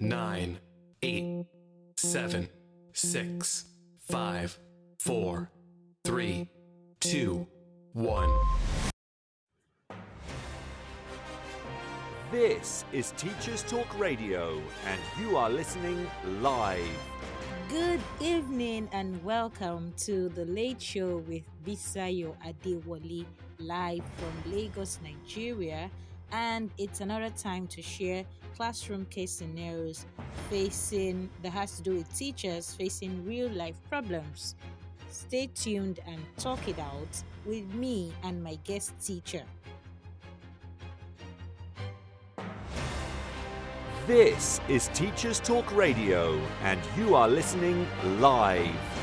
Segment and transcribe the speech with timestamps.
[0.00, 0.56] nine,
[1.02, 1.44] eight,
[1.96, 2.48] seven,
[2.92, 3.64] six,
[4.08, 4.56] five,
[5.00, 5.50] four,
[6.04, 6.48] three,
[7.00, 7.44] two,
[7.94, 8.30] one.
[12.30, 16.08] This is Teachers Talk Radio, and you are listening
[16.40, 16.86] live.
[17.68, 23.26] Good evening and welcome to the Late Show with Bisayo Adewale
[23.58, 25.90] live from Lagos, Nigeria.
[26.30, 28.24] And it's another time to share
[28.56, 30.06] classroom case scenarios
[30.50, 34.54] facing that has to do with teachers facing real life problems.
[35.10, 39.42] Stay tuned and talk it out with me and my guest teacher.
[44.06, 47.86] This is Teachers Talk Radio, and you are listening
[48.20, 48.97] live.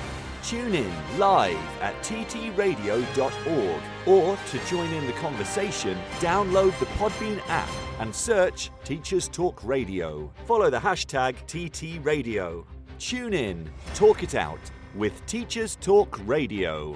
[0.48, 7.70] Tune in live at ttradio.org or to join in the conversation, download the Podbean app
[8.00, 10.32] and search Teachers Talk Radio.
[10.46, 12.64] Follow the hashtag TTRadio.
[13.00, 14.60] Tune in, talk it out
[14.94, 16.96] with Teachers Talk Radio.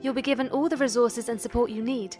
[0.00, 2.16] you'll be given all the resources and support you need,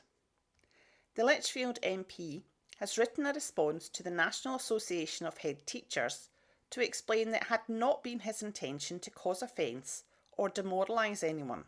[1.16, 2.44] The Lichfield MP
[2.82, 6.30] has written a response to the National Association of Head Teachers
[6.68, 10.02] to explain that it had not been his intention to cause offence
[10.36, 11.62] or demoralise anyone.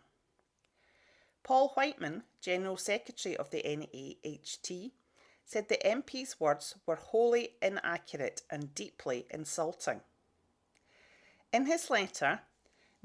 [1.44, 4.90] Paul Whiteman, General Secretary of the NAHT,
[5.44, 10.00] said the MP's words were wholly inaccurate and deeply insulting.
[11.52, 12.40] In his letter,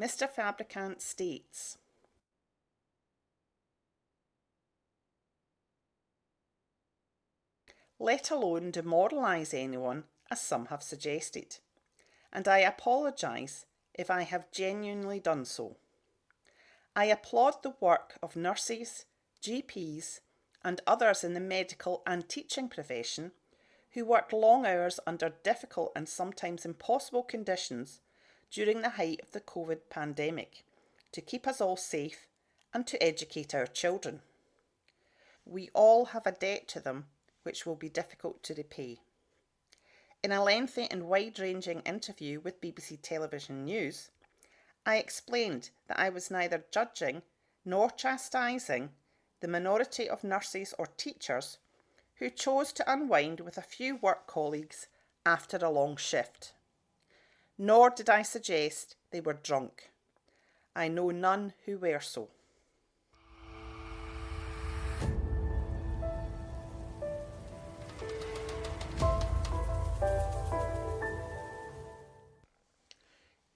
[0.01, 0.27] Mr.
[0.27, 1.77] Fabricant states
[8.01, 11.57] Let alone demoralise anyone, as some have suggested,
[12.31, 15.75] and I apologise if I have genuinely done so.
[16.95, 19.03] I applaud the work of nurses,
[19.41, 20.21] GPs,
[20.63, 23.33] and others in the medical and teaching profession
[23.91, 27.99] who worked long hours under difficult and sometimes impossible conditions
[28.49, 30.63] during the height of the COVID pandemic
[31.11, 32.27] to keep us all safe
[32.73, 34.21] and to educate our children.
[35.45, 37.07] We all have a debt to them
[37.49, 38.99] which will be difficult to repay.
[40.21, 44.11] In a lengthy and wide ranging interview with BBC Television News,
[44.85, 47.23] I explained that I was neither judging
[47.65, 48.91] nor chastising
[49.39, 51.57] the minority of nurses or teachers
[52.19, 54.85] who chose to unwind with a few work colleagues
[55.25, 56.53] after a long shift.
[57.57, 59.89] Nor did I suggest they were drunk.
[60.75, 62.29] I know none who were so.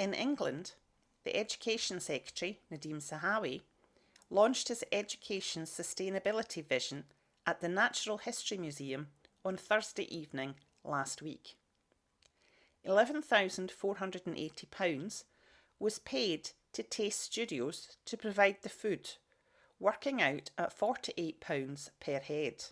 [0.03, 0.73] In England,
[1.23, 3.61] the Education Secretary, Nadhim Zahawi,
[4.29, 7.05] launched his Education Sustainability Vision
[7.47, 9.07] at the Natural History Museum
[9.45, 11.55] on Thursday evening last week.
[12.85, 15.23] £11,480
[15.79, 19.11] was paid to Taste Studios to provide the food,
[19.79, 22.65] working out at £48 per head.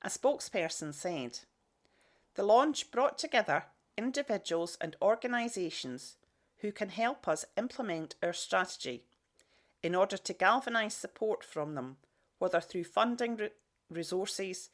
[0.00, 1.40] A spokesperson said,
[2.36, 3.64] The launch brought together
[4.02, 6.16] individuals and organisations
[6.58, 9.04] who can help us implement our strategy
[9.82, 11.96] in order to galvanise support from them,
[12.38, 13.50] whether through funding re-
[13.90, 14.70] resources,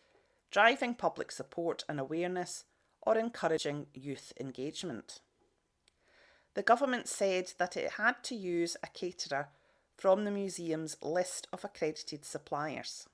[0.50, 2.64] driving public support and awareness,
[3.02, 5.20] or encouraging youth engagement.
[6.54, 9.48] The government said that it had to use a caterer
[9.96, 13.08] from the museum's list of accredited suppliers.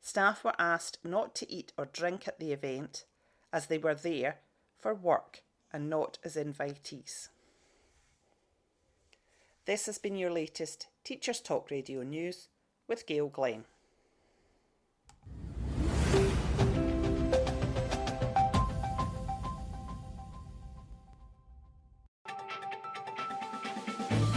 [0.00, 3.04] Staff were asked not to eat or drink at the event
[3.52, 4.38] as they were there
[4.78, 5.42] for work
[5.72, 7.28] and not as invitees.
[9.66, 12.48] This has been your latest Teachers Talk Radio News
[12.86, 13.64] with Gail Glenn.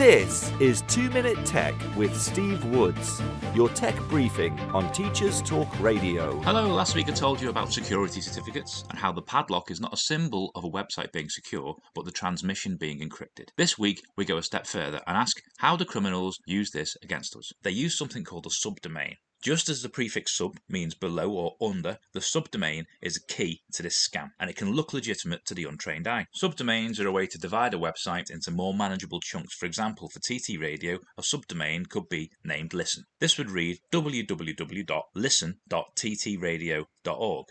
[0.01, 3.21] This is 2 Minute Tech with Steve Woods,
[3.53, 6.39] your tech briefing on Teachers Talk Radio.
[6.39, 9.93] Hello, last week I told you about security certificates and how the padlock is not
[9.93, 13.49] a symbol of a website being secure, but the transmission being encrypted.
[13.57, 17.35] This week we go a step further and ask how do criminals use this against
[17.35, 17.51] us?
[17.61, 19.17] They use something called a subdomain.
[19.41, 23.81] Just as the prefix sub means below or under, the subdomain is a key to
[23.81, 26.27] this scam, and it can look legitimate to the untrained eye.
[26.35, 29.55] Subdomains are a way to divide a website into more manageable chunks.
[29.55, 33.05] For example, for TT Radio, a subdomain could be named listen.
[33.19, 33.79] This would read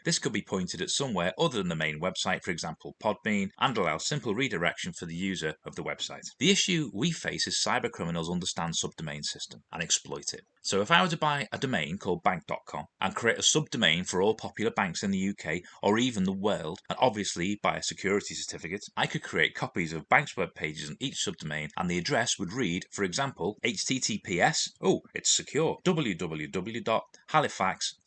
[0.05, 3.77] This could be pointed at somewhere other than the main website, for example, Podbean, and
[3.77, 6.23] allow simple redirection for the user of the website.
[6.39, 10.43] The issue we face is cybercriminals understand subdomain system and exploit it.
[10.63, 14.21] So if I were to buy a domain called bank.com and create a subdomain for
[14.23, 18.35] all popular banks in the UK or even the world, and obviously buy a security
[18.35, 22.39] certificate, I could create copies of banks' web pages in each subdomain and the address
[22.39, 25.79] would read, for example, https, oh, it's secure,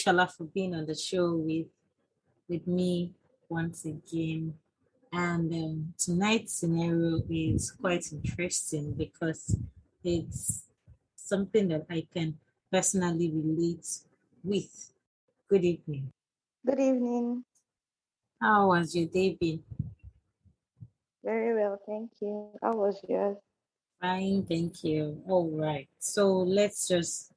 [0.01, 1.67] Adeshala, for being on the show with
[2.47, 3.11] with me
[3.49, 4.53] once again.
[5.13, 9.57] And um, tonight's scenario is quite interesting because
[10.03, 10.63] it's
[11.15, 12.37] something that I can
[12.71, 13.87] personally relate
[14.43, 14.93] with.
[15.49, 16.11] Good evening.
[16.65, 17.43] Good evening.
[18.39, 19.63] How has your day been?
[21.23, 22.49] Very well, thank you.
[22.61, 23.37] How was yours?
[24.01, 25.21] Fine, thank you.
[25.27, 25.87] All right.
[25.99, 27.30] So let's just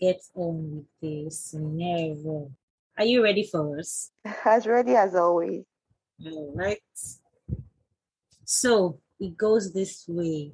[0.00, 2.50] get on with the scenario.
[2.96, 4.10] Are you ready for us?
[4.44, 5.64] As ready as always.
[6.24, 6.78] All right.
[8.44, 10.52] So it goes this way.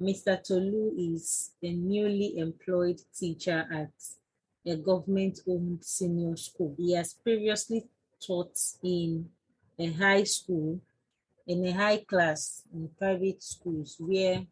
[0.00, 0.42] Mr.
[0.42, 3.90] Tolu is a newly employed teacher at
[4.64, 6.74] a government owned senior school.
[6.76, 7.84] He has previously
[8.24, 9.28] taught in
[9.78, 10.80] a high school,
[11.46, 14.46] in a high class in private schools where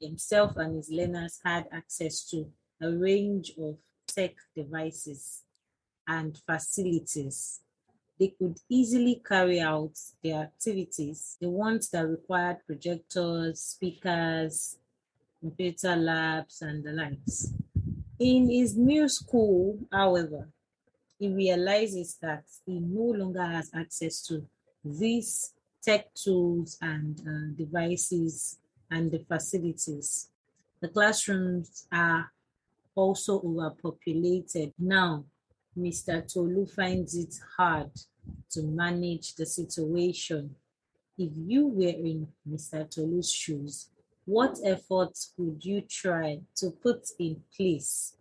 [0.00, 2.50] himself and his learners had access to
[2.80, 5.42] a range of tech devices
[6.06, 7.60] and facilities.
[8.18, 14.76] They could easily carry out their activities, the ones that required projectors, speakers,
[15.40, 17.52] computer labs, and the likes.
[18.18, 20.48] In his new school, however,
[21.18, 24.46] he realizes that he no longer has access to
[24.84, 28.58] these tech tools and uh, devices
[28.90, 30.28] and the facilities.
[30.80, 32.30] The classrooms are
[33.00, 34.72] also overpopulated.
[34.78, 35.24] Now,
[35.76, 36.20] Mr.
[36.30, 37.90] Tolu finds it hard
[38.50, 40.54] to manage the situation.
[41.16, 42.88] If you were in Mr.
[42.88, 43.88] Tolu's shoes,
[44.24, 48.16] what efforts would you try to put in place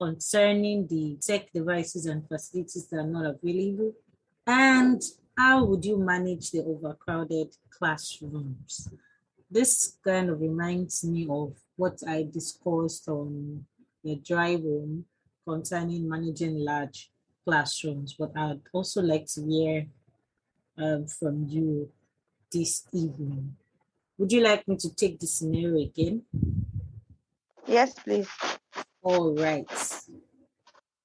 [0.00, 3.92] concerning the tech devices and facilities that are not available?
[4.46, 5.00] And
[5.36, 8.90] how would you manage the overcrowded classrooms?
[9.50, 13.64] This kind of reminds me of what I discussed on
[14.04, 15.06] the drive room
[15.46, 17.10] concerning managing large
[17.44, 19.86] classrooms, but I'd also like to hear
[20.78, 21.90] um, from you
[22.52, 23.56] this evening.
[24.18, 26.22] Would you like me to take the scenario again?
[27.66, 28.28] Yes, please.
[29.02, 29.66] All right.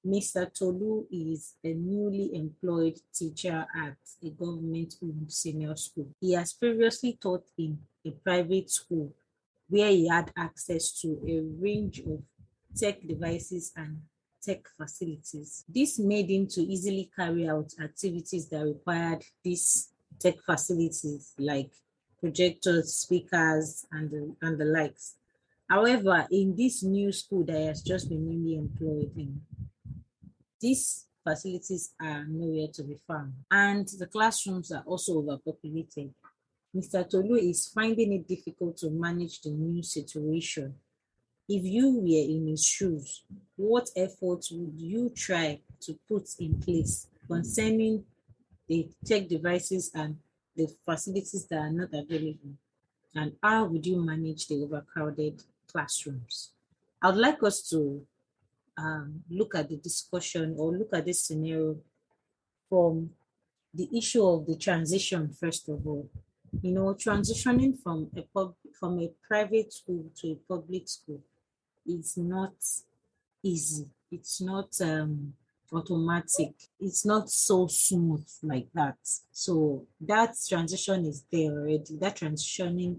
[0.06, 0.52] Mr.
[0.52, 4.94] Tolu is a newly employed teacher at a government
[5.28, 6.08] senior school.
[6.20, 9.12] He has previously taught in a private school
[9.68, 12.22] where he had access to a range of
[12.76, 14.00] tech devices and
[14.42, 15.64] tech facilities.
[15.68, 21.70] This made him to easily carry out activities that required these tech facilities like
[22.20, 25.16] projectors, speakers, and the, and the likes.
[25.68, 29.40] However, in this new school that has just been newly employed in,
[30.60, 36.12] these facilities are nowhere to be found, and the classrooms are also overpopulated.
[36.76, 37.08] Mr.
[37.08, 40.74] Tolu is finding it difficult to manage the new situation
[41.52, 43.24] if you were in his shoes,
[43.56, 48.04] what efforts would you try to put in place concerning
[48.68, 50.16] the tech devices and
[50.54, 52.54] the facilities that are not available?
[53.16, 56.52] And how would you manage the overcrowded classrooms?
[57.02, 58.00] I would like us to
[58.78, 61.78] um, look at the discussion or look at this scenario
[62.68, 63.10] from
[63.74, 66.08] the issue of the transition, first of all.
[66.62, 71.20] You know, transitioning from a pub, from a private school to a public school
[71.98, 72.54] it's not
[73.42, 73.86] easy.
[74.10, 75.32] It's not um,
[75.72, 76.54] automatic.
[76.78, 78.98] It's not so smooth like that.
[79.32, 81.96] So that transition is there already.
[82.00, 82.98] That transitioning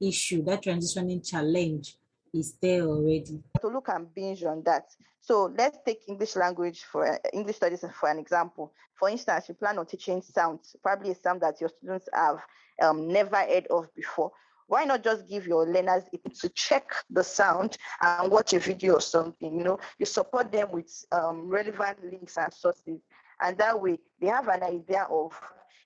[0.00, 1.96] issue, that transitioning challenge
[2.32, 3.42] is there already.
[3.60, 4.86] To look and binge on that.
[5.20, 8.72] So let's take English language for uh, English studies for an example.
[8.98, 12.38] For instance, you plan on teaching sounds, probably a sound that your students have
[12.82, 14.32] um, never heard of before
[14.72, 16.04] why not just give your learners
[16.40, 19.78] to check the sound and watch a video or something you know?
[19.98, 23.02] You support them with um, relevant links and sources.
[23.38, 25.38] And that way they have an idea of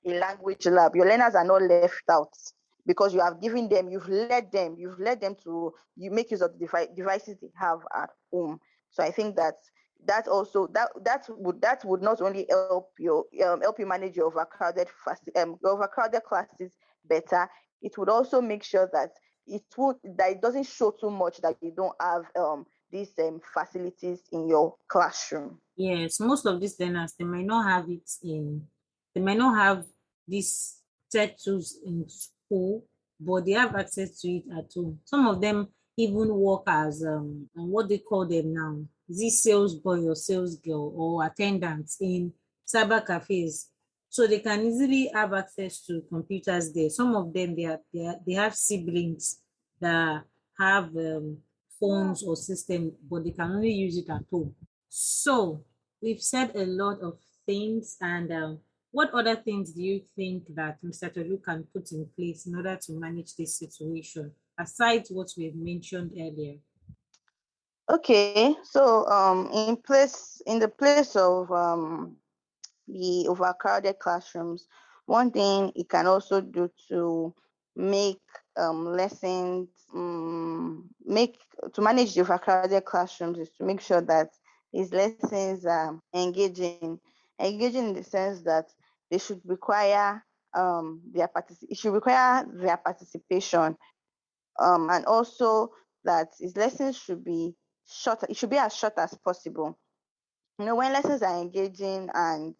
[0.07, 0.95] a language lab.
[0.95, 2.33] Your learners are not left out
[2.87, 6.41] because you have given them you've led them you've led them to you make use
[6.41, 8.61] of the devi- devices they have at home.
[8.91, 9.55] So i think that
[10.07, 14.17] that also that that would that would not only help you um, help you manage
[14.17, 14.87] your overcrowded
[15.37, 16.71] um, overcrowded classes
[17.09, 17.49] better
[17.83, 19.11] it would also make sure that
[19.47, 23.41] it would that it doesn't show too much that you don't have um, these um,
[23.53, 25.59] facilities in your classroom.
[25.77, 28.63] Yes, most of these learners they might not have it in
[29.15, 29.85] they might not have
[30.29, 32.85] these tech tools in school,
[33.21, 34.99] but they have access to it at home.
[35.05, 38.79] Some of them even work as um what they call them now,
[39.09, 42.33] this sales boy or sales girl or attendants in
[42.67, 43.71] cyber cafes
[44.17, 46.89] so they can easily have access to computers there.
[46.89, 49.43] Some of them they are, they, are, they have siblings
[49.79, 50.23] that
[50.59, 51.37] have um,
[51.79, 54.55] phones or system, but they can only use it at home.
[54.89, 55.67] So
[56.01, 58.59] we've said a lot of things, and um,
[58.91, 61.13] what other things do you think that Mr.
[61.13, 66.13] Tolu can put in place in order to manage this situation, aside what we've mentioned
[66.15, 66.55] earlier?
[67.93, 72.17] Okay, so um, in place in the place of um,
[72.87, 74.67] the overcrowded classrooms,
[75.07, 77.35] one thing it can also do to
[77.77, 78.21] make
[78.57, 81.39] um, lessons um, make
[81.75, 84.31] to manage the overcrowded classrooms is to make sure that
[84.73, 86.99] these lessons are engaging,
[87.41, 88.67] engaging in the sense that
[89.11, 93.77] they should require um, their partic- it should require their participation,
[94.61, 95.71] um, and also
[96.05, 97.55] that his lessons should be
[97.87, 98.23] short.
[98.29, 99.79] It should be as short as possible.
[100.59, 102.55] You know, when lessons are engaging and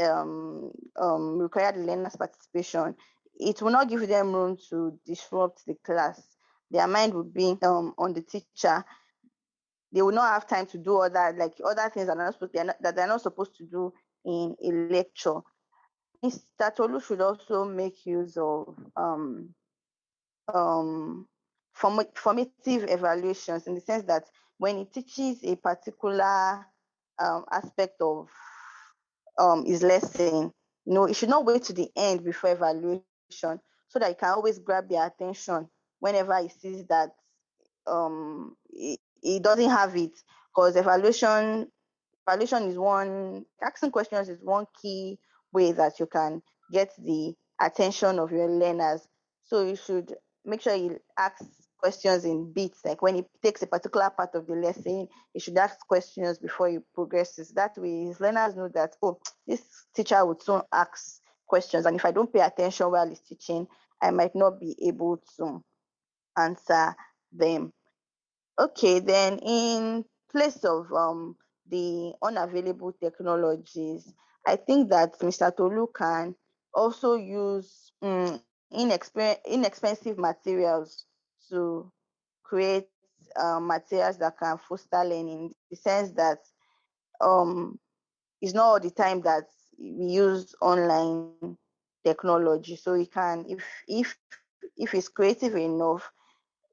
[0.00, 0.70] um,
[1.00, 2.94] um, require the learner's participation,
[3.38, 6.20] it will not give them room to disrupt the class.
[6.70, 8.84] Their mind would be um, on the teacher.
[9.92, 12.52] They will not have time to do other like other things that, are not supposed,
[12.52, 13.92] they're not, that they're not supposed to do
[14.24, 15.40] in a lecture.
[16.22, 16.74] Mr.
[16.76, 19.54] Tolu should also make use of um,
[20.52, 21.26] um,
[21.72, 24.24] formative evaluations in the sense that
[24.58, 26.66] when he teaches a particular
[27.18, 28.28] um, aspect of
[29.38, 30.52] um, his lesson,
[30.86, 33.02] you know, it should not wait to the end before evaluation
[33.88, 35.68] so that he can always grab their attention
[36.00, 37.10] whenever he sees that
[37.86, 40.12] um, he, he doesn't have it.
[40.54, 41.68] Because evaluation
[42.26, 45.18] evaluation is one asking questions is one key
[45.52, 49.08] way that you can get the attention of your learners.
[49.44, 51.44] So you should make sure you ask
[51.78, 52.80] questions in bits.
[52.84, 56.68] Like when he takes a particular part of the lesson, he should ask questions before
[56.68, 57.50] he progresses.
[57.52, 59.62] That way, his learners know that, oh, this
[59.94, 61.86] teacher would soon ask questions.
[61.86, 63.66] And if I don't pay attention while he's teaching,
[64.02, 65.62] I might not be able to
[66.36, 66.94] answer
[67.32, 67.72] them.
[68.58, 71.36] Okay, then in place of um,
[71.68, 74.12] the unavailable technologies,
[74.46, 75.54] I think that Mr.
[75.56, 76.34] Tolu can
[76.74, 78.40] also use um,
[78.72, 81.04] inexpensive materials
[81.50, 81.90] to
[82.42, 82.88] create
[83.36, 86.38] uh, materials that can foster learning in the sense that
[87.20, 87.78] um,
[88.40, 89.44] it's not all the time that
[89.78, 91.56] we use online
[92.04, 92.76] technology.
[92.76, 94.16] So he can, if if
[94.76, 96.10] if it's creative enough,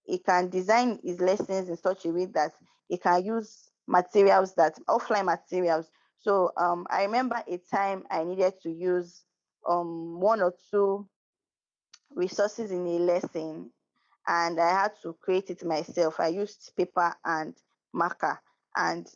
[0.05, 2.51] it can design his lessons in such a way that
[2.89, 5.89] it can use materials that offline materials.
[6.19, 9.23] So um, I remember a time I needed to use
[9.67, 11.07] um, one or two
[12.15, 13.71] resources in a lesson
[14.27, 16.19] and I had to create it myself.
[16.19, 17.55] I used paper and
[17.93, 18.39] marker
[18.75, 19.07] and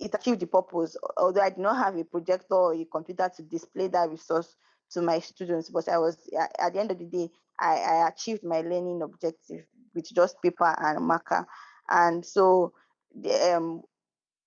[0.00, 0.96] it achieved the purpose.
[1.16, 4.56] Although I did not have a projector or a computer to display that resource
[4.92, 6.16] to my students, but I was
[6.58, 9.64] at the end of the day, I, I achieved my learning objective
[9.94, 11.46] with just paper and marker.
[11.88, 12.72] And so,
[13.14, 13.82] the, um,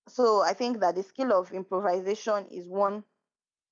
[0.08, 3.04] so I think that the skill of improvisation is one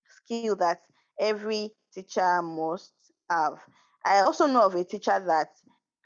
[0.09, 0.83] skill that
[1.19, 2.93] every teacher must
[3.31, 3.59] have.
[4.05, 5.49] I also know of a teacher that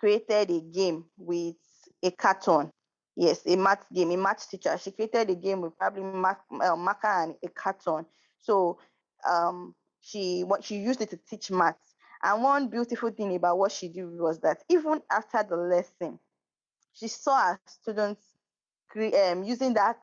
[0.01, 1.57] created a game with
[2.03, 2.73] a carton.
[3.17, 4.79] Yes, a math game, a math teacher.
[4.79, 8.07] She created a game with probably mark, uh, marker and a carton.
[8.39, 8.79] So
[9.29, 11.95] um, she what she used it to teach maths.
[12.23, 16.19] And one beautiful thing about what she did was that even after the lesson,
[16.95, 18.23] she saw her students
[18.97, 19.99] um, using that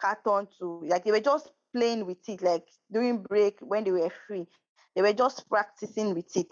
[0.00, 4.12] carton to like they were just playing with it, like during break when they were
[4.26, 4.46] free.
[4.96, 6.50] They were just practicing with it.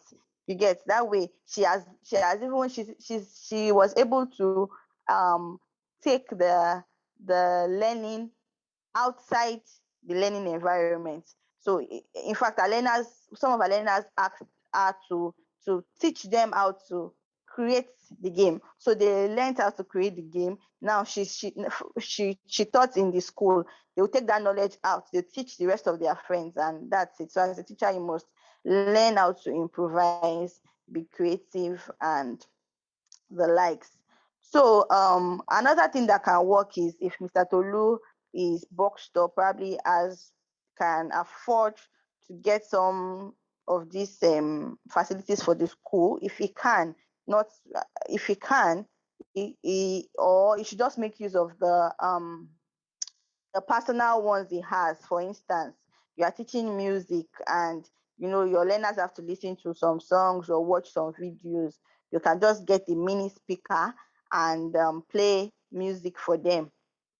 [0.48, 1.30] You get that way.
[1.46, 4.70] She has she has even she she's she was able to
[5.08, 5.60] um
[6.02, 6.84] take the
[7.24, 8.32] the learning
[8.96, 9.60] outside
[10.06, 11.24] the learning environment.
[11.60, 14.42] So in fact, our learners, some of our learners asked
[14.74, 15.34] her to
[15.66, 17.12] to teach them how to
[17.46, 17.88] create
[18.22, 18.60] the game.
[18.78, 20.58] So they learned how to create the game.
[20.80, 21.54] Now she she
[22.00, 23.64] she she taught in the school.
[23.94, 25.04] They will take that knowledge out.
[25.12, 27.32] They teach the rest of their friends, and that's it.
[27.32, 28.26] So as a teacher, you must
[28.64, 32.44] learn how to improvise, be creative, and
[33.30, 33.98] the likes.
[34.40, 37.44] So um, another thing that can work is if Mr.
[37.48, 37.98] Tolu
[38.34, 40.32] is boxed up, probably as
[40.78, 41.74] can afford
[42.26, 43.34] to get some
[43.66, 46.18] of these um, facilities for the school.
[46.22, 46.94] If he can,
[47.26, 47.46] not
[48.08, 48.86] if he can,
[49.34, 52.50] he, he, or he should just make use of the um,
[53.54, 54.98] the personal ones he has.
[55.06, 55.76] For instance,
[56.16, 60.48] you are teaching music and you know your learners have to listen to some songs
[60.48, 61.74] or watch some videos
[62.10, 63.94] you can just get a mini speaker
[64.32, 66.70] and um, play music for them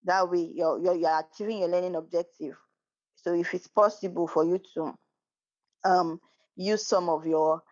[0.04, 2.56] that way you're, you're, you're, achieving your learning objective
[3.14, 4.94] so if it's possible for you to
[5.84, 6.20] um,
[6.56, 7.62] use some of your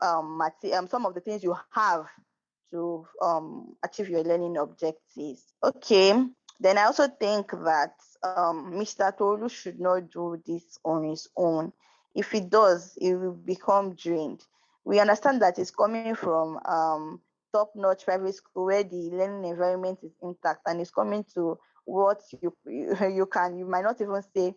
[0.00, 0.40] um,
[0.74, 2.06] um, some of the things you have
[2.70, 6.14] to um, achieve your learning objectives okay
[6.60, 9.16] Then I also think that um, Mr.
[9.16, 11.72] Tolu should not do this on his own.
[12.14, 14.44] If it does, it will become drained.
[14.84, 17.14] We understand that it's coming from um,
[17.52, 22.52] top-notch private school where the learning environment is intact, and it's coming to what you
[22.66, 24.54] you, can you might not even say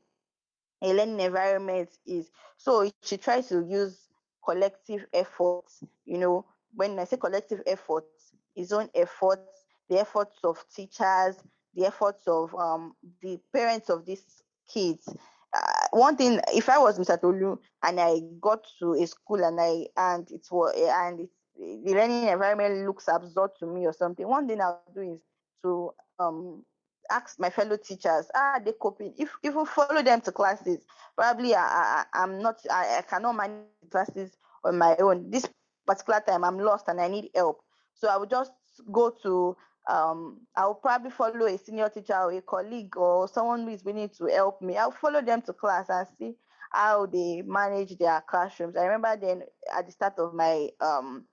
[0.81, 2.31] a learning environment is.
[2.57, 4.09] So she tries to use
[4.43, 5.83] collective efforts.
[6.05, 11.35] You know, when I say collective efforts, his own efforts, the efforts of teachers,
[11.73, 15.13] the efforts of um, the parents of these kids.
[15.53, 17.19] Uh, one thing, if I was Mr.
[17.19, 21.93] Tolu and I got to a school and I and it was and it's, the
[21.93, 25.19] learning environment looks absurd to me or something, one thing I'll do is
[25.63, 26.63] to um
[27.09, 29.13] ask my fellow teachers, ah, they coping?
[29.17, 30.85] If if even follow them to classes,
[31.17, 35.29] probably I, I am not I, I cannot manage classes on my own.
[35.29, 35.45] This
[35.85, 37.61] particular time I'm lost and I need help.
[37.93, 38.53] So I would just
[38.91, 39.55] go to
[39.87, 44.09] um I'll probably follow a senior teacher or a colleague or someone who is willing
[44.09, 44.77] to help me.
[44.77, 46.35] I'll follow them to class and see
[46.71, 48.77] how they manage their classrooms.
[48.77, 49.43] I remember then
[49.75, 51.25] at the start of my um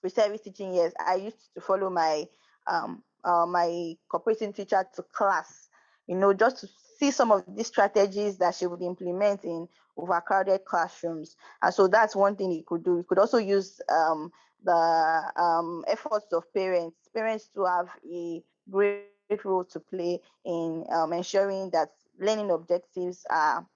[0.00, 2.26] pre-service teaching years, I used to follow my
[2.66, 5.68] um uh, my cooperating teacher to class,
[6.06, 10.64] you know, just to see some of these strategies that she would implement in overcrowded
[10.64, 11.36] classrooms.
[11.62, 12.96] And so that's one thing you could do.
[12.96, 14.32] You could also use um,
[14.64, 19.06] the um, efforts of parents, parents to have a great
[19.44, 23.66] role to play in um, ensuring that learning objectives are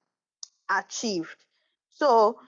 [0.71, 1.37] achieved.
[1.91, 2.39] So,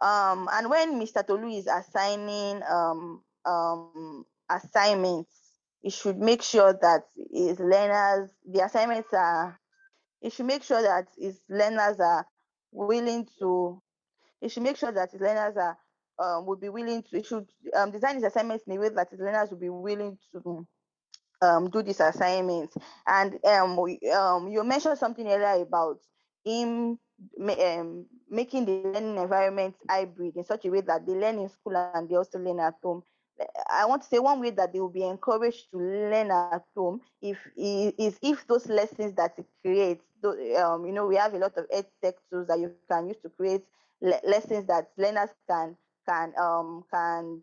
[0.00, 1.26] um, and when Mr.
[1.26, 5.40] Tolu is assigning um, um, assignments
[5.82, 9.58] it should make sure that his learners, the assignments are,
[10.20, 12.26] it should make sure that his learners are
[12.70, 13.80] willing to,
[14.42, 15.78] it should make sure that his learners are,
[16.20, 19.20] um, would be willing to, should um, design his assignments in a way that his
[19.20, 20.66] learners would be willing to
[21.42, 22.76] um, do these assignments.
[23.06, 23.78] And um,
[24.14, 26.00] um, you mentioned something earlier about
[26.44, 26.98] him
[27.40, 31.76] um, making the learning environment hybrid in such a way that they learn in school
[31.76, 32.88] and they also learn at home.
[33.70, 37.00] I want to say one way that they will be encouraged to learn at home
[37.22, 40.04] if is if those lessons that it creates,
[40.58, 43.06] um, you know, we have a lot of ed tech tools that you can use
[43.06, 43.64] to create
[44.02, 45.76] le- lessons that learners can
[46.10, 47.42] can um can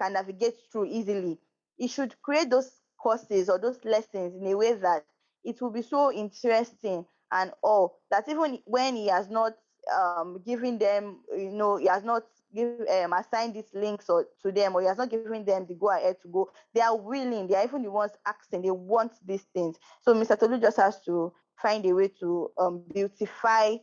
[0.00, 1.38] can navigate through easily.
[1.78, 5.04] It should create those courses or those lessons in a way that
[5.44, 9.54] it will be so interesting and all that even when he has not
[9.94, 14.74] um given them, you know, he has not give um, these links or to them
[14.74, 17.54] or he has not given them the go ahead to go they are willing they
[17.56, 21.32] are even the ones asking they want these things so mr tolu just has to
[21.60, 23.74] find a way to um, beautify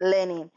[0.00, 0.48] learning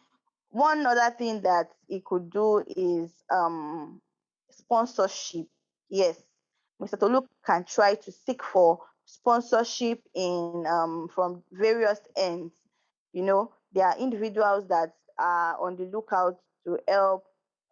[0.56, 4.02] one other thing that he could do is um,
[4.50, 5.48] sponsorship
[5.90, 6.18] yes
[6.82, 12.54] mr tolu can try to seek for sponsorship in um, from various ends
[13.14, 17.26] you know there are individuals that are on the lookout to help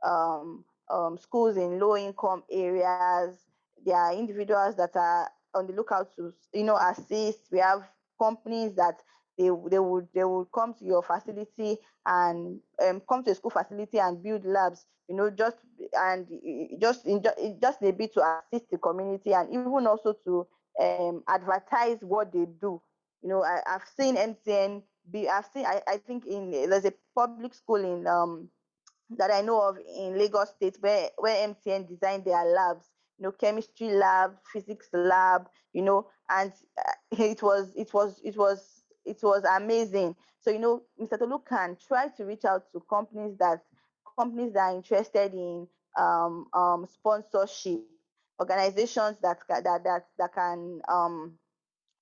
[0.06, 3.36] um, um, schools in low income areas.
[3.86, 7.40] There are individuals that are on the lookout to, you know, assist.
[7.52, 7.84] We have
[8.22, 9.02] companies that
[9.38, 13.52] they they would they would come to your facility and um, come to a school
[13.52, 15.58] facility and build labs you know just
[15.94, 16.28] and
[16.80, 17.22] just in
[17.62, 20.48] just a bit to assist the community and even also to
[20.82, 22.82] um, advertise what they do.
[23.22, 26.94] You know I, have seen mtn be i've seen I, I think in there's a
[27.16, 28.50] public school in um
[29.18, 32.86] that I know of in Lagos State where, where MTN designed their labs,
[33.18, 38.38] you know, chemistry lab, physics lab, you know, and uh, it was it was it
[38.38, 40.16] was it was amazing.
[40.42, 41.20] So you know, Mr.
[41.20, 43.62] Tolu can try to reach out to companies that
[44.18, 47.82] companies that are interested in um, um, sponsorship,
[48.40, 51.34] organizations that that that that can um,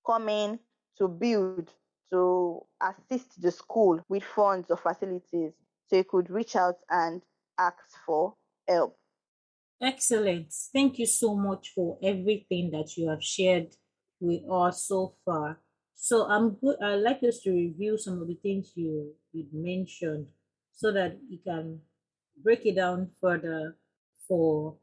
[0.05, 0.59] come in
[0.97, 1.69] to build
[2.11, 5.53] to assist the school with funds or facilities
[5.87, 7.21] so you could reach out and
[7.57, 8.35] ask for
[8.67, 8.97] help.
[9.81, 10.53] Excellent.
[10.73, 13.73] Thank you so much for everything that you have shared
[14.19, 15.59] with us so far.
[16.03, 16.77] So I'm good.
[16.81, 20.25] I'd like us to review some of the things you you mentioned
[20.73, 21.81] so that you can
[22.43, 23.77] break it down further
[24.27, 24.77] for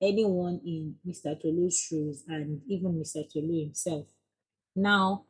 [0.00, 1.38] anyone in Mr.
[1.38, 3.22] Tolu's shoes and even Mr.
[3.30, 4.06] Tolu himself.
[4.74, 5.26] Now,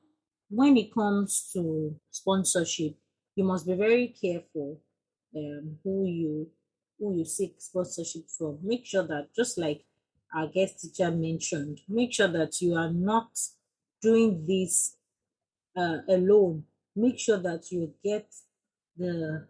[0.49, 2.95] when it comes to sponsorship,
[3.35, 4.81] you must be very careful
[5.37, 6.51] um, who you
[7.01, 8.61] who you seek sponsorship from.
[8.63, 9.87] Make sure that just like
[10.33, 13.33] our guest teacher mentioned, make sure that you are not
[14.01, 14.99] doing this
[15.77, 16.65] uh, alone.
[16.95, 18.33] Make sure that you get
[18.97, 19.47] the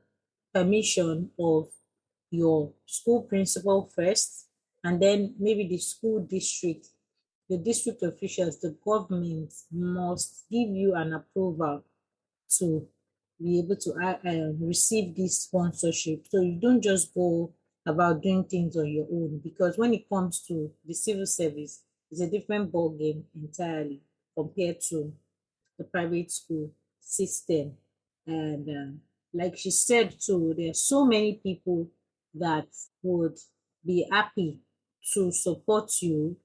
[0.54, 1.68] permission of
[2.30, 4.46] your school principal first,
[4.84, 6.88] and then maybe the school district
[7.52, 11.84] the district officials, the government must give you an approval
[12.58, 12.88] to
[13.38, 16.26] be able to uh, uh, receive this sponsorship.
[16.28, 17.52] So you don't just go
[17.84, 22.22] about doing things on your own because when it comes to the civil service, it's
[22.22, 24.00] a different ball game entirely
[24.34, 25.12] compared to
[25.82, 27.72] the private school system.
[28.26, 28.92] And uh,
[29.34, 31.90] like she said too, there are so many people
[32.34, 32.68] that
[33.02, 33.38] would
[33.84, 34.60] be happy
[35.14, 36.36] to support you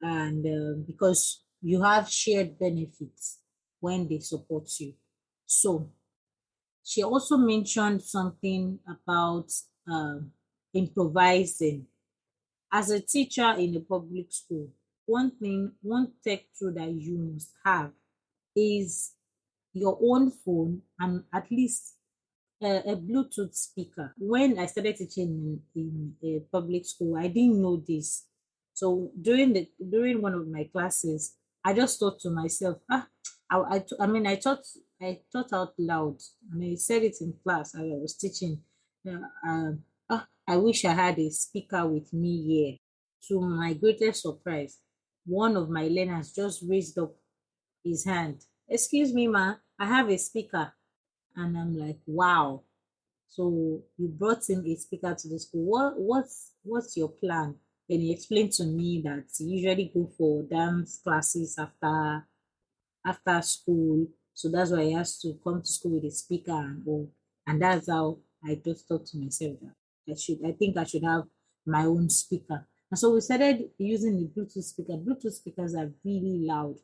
[0.00, 3.40] and uh, because you have shared benefits
[3.80, 4.94] when they support you.
[5.46, 5.90] So
[6.84, 9.50] she also mentioned something about
[9.90, 10.30] um,
[10.72, 11.86] improvising.
[12.72, 14.68] As a teacher in a public school,
[15.06, 17.90] one thing, one tech tool that you must have
[18.56, 19.12] is
[19.72, 21.94] your own phone and at least
[22.62, 24.14] a, a Bluetooth speaker.
[24.18, 28.26] When I started teaching in, in a public school, I didn't know this.
[28.74, 33.06] So during the during one of my classes, I just thought to myself, ah,
[33.50, 34.64] I, I, I mean, I thought
[35.00, 36.18] I thought out loud,
[36.52, 38.60] and I said it in class as I was teaching.
[39.06, 42.76] Uh, um, ah, I wish I had a speaker with me here.
[43.28, 44.78] To my greatest surprise,
[45.26, 47.14] one of my learners just raised up
[47.84, 48.44] his hand.
[48.68, 50.72] Excuse me, ma, I have a speaker.
[51.36, 52.62] And I'm like, wow.
[53.28, 55.64] So you brought in a speaker to the school.
[55.64, 57.54] What what's what's your plan?
[57.88, 62.26] And he explained to me that he usually go for dance classes after
[63.06, 64.06] after school.
[64.34, 67.10] So that's why he has to come to school with a speaker and all.
[67.46, 71.04] And that's how I just thought to myself that I should I think I should
[71.04, 71.24] have
[71.66, 72.66] my own speaker.
[72.90, 74.94] And so we started using the Bluetooth speaker.
[74.94, 76.76] Bluetooth speakers are really loud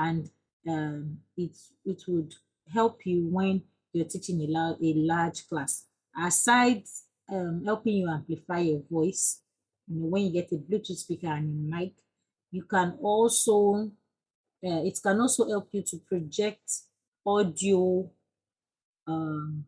[0.00, 0.30] and
[0.68, 2.34] um, it it would
[2.72, 5.86] help you when you're teaching a, la- a large class.
[6.16, 6.84] Aside
[7.30, 9.42] um, helping you amplify your voice,
[9.86, 11.92] you know, when you get a Bluetooth speaker and a mic,
[12.50, 13.90] you can also
[14.64, 16.70] uh, it can also help you to project
[17.26, 18.10] audio
[19.06, 19.64] um,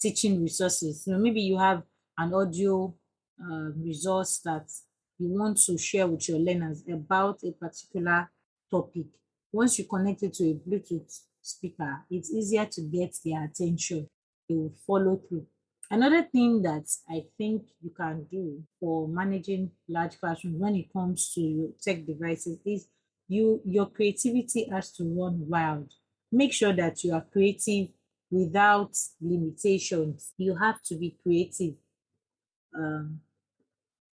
[0.00, 1.04] teaching resources.
[1.06, 1.82] You know, maybe you have
[2.18, 2.94] an audio
[3.40, 4.68] uh, resource that
[5.18, 8.30] you want to share with your learners about a particular
[8.70, 9.06] topic.
[9.52, 14.08] Once you connect it to a Bluetooth speaker, it's easier to get their attention.
[14.48, 15.46] They will follow through.
[15.90, 21.32] Another thing that I think you can do for managing large classrooms when it comes
[21.34, 22.88] to tech devices is
[23.28, 25.92] you your creativity has to run wild.
[26.30, 27.88] Make sure that you are creative
[28.30, 30.32] without limitations.
[30.38, 31.74] You have to be creative.
[32.74, 33.20] Um,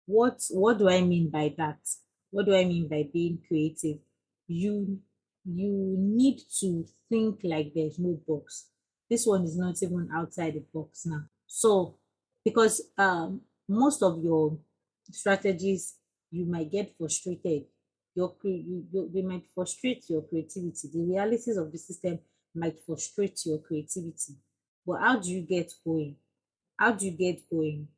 [0.05, 1.79] what what do I mean by that?
[2.31, 3.97] What do I mean by being creative?
[4.47, 5.01] You
[5.45, 8.69] you need to think like there's no box.
[9.11, 11.25] This one is not even outside the box now.
[11.47, 11.97] So,
[12.45, 14.59] because um, most of your
[15.11, 15.97] strategies,
[16.31, 17.65] you might get frustrated.
[18.15, 20.89] Your you, you, they might frustrate your creativity.
[20.93, 22.19] The realities of the system
[22.55, 24.35] might frustrate your creativity.
[24.87, 26.17] But how do you get going?
[26.79, 27.89] How do you get going?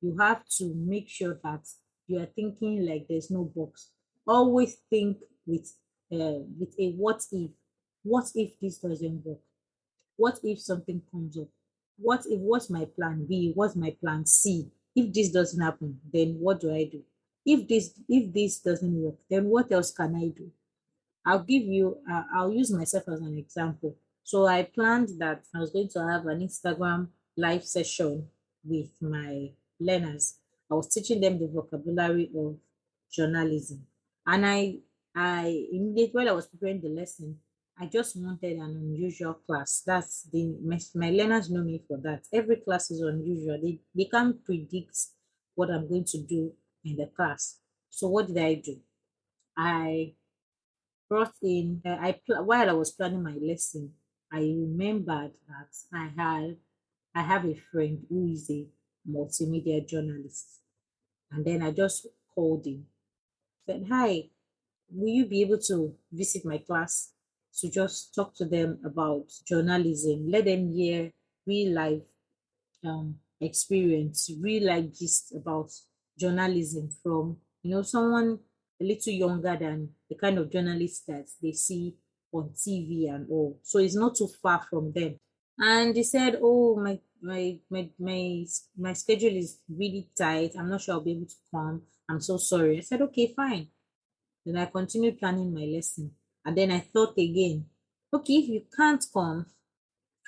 [0.00, 1.66] You have to make sure that
[2.06, 3.90] you are thinking like there's no box.
[4.26, 5.72] Always think with
[6.12, 7.50] uh, with a what if.
[8.04, 9.38] What if this doesn't work?
[10.16, 11.48] What if something comes up?
[11.98, 13.52] What if what's my plan B?
[13.54, 14.68] What's my plan C?
[14.94, 17.02] If this doesn't happen, then what do I do?
[17.46, 20.50] If this if this doesn't work, then what else can I do?
[21.24, 21.98] I'll give you.
[22.10, 23.96] Uh, I'll use myself as an example.
[24.24, 28.28] So I planned that I was going to have an Instagram live session
[28.64, 30.38] with my learners.
[30.70, 32.56] I was teaching them the vocabulary of
[33.12, 33.86] journalism,
[34.26, 34.78] and I
[35.14, 37.38] I immediately while I was preparing the lesson,
[37.78, 39.82] I just wanted an unusual class.
[39.86, 40.56] That's the
[40.94, 42.26] my, learners know me for that.
[42.32, 43.58] Every class is unusual.
[43.62, 44.96] They they can't predict
[45.54, 46.52] what I'm going to do
[46.84, 47.58] in the class.
[47.90, 48.80] So what did I do?
[49.56, 50.14] I
[51.08, 51.82] brought in.
[51.84, 53.92] I while I was planning my lesson,
[54.32, 56.56] I remembered that I had
[57.14, 58.66] I have a friend who is a
[59.08, 60.60] multimedia journalist,
[61.30, 62.86] and then I just called him.
[63.66, 64.30] Said, "Hi,
[64.94, 67.12] will you be able to visit my class
[67.60, 70.28] to just talk to them about journalism?
[70.30, 71.12] Let them hear
[71.46, 72.04] real life
[72.84, 75.70] um, experience, real life gist about
[76.18, 78.38] journalism from you know someone
[78.80, 81.96] a little younger than the kind of journalist that they see
[82.32, 83.58] on TV and all.
[83.62, 85.16] So it's not too far from them.
[85.58, 88.44] And they said, "Oh, my my my my
[88.76, 90.52] my schedule is really tight.
[90.58, 91.82] I'm not sure I'll be able to come.
[92.08, 93.68] I'm so sorry." I said, "Okay, fine."
[94.44, 96.12] Then I continued planning my lesson.
[96.44, 97.66] And then I thought again,
[98.12, 99.46] okay, if you can't come,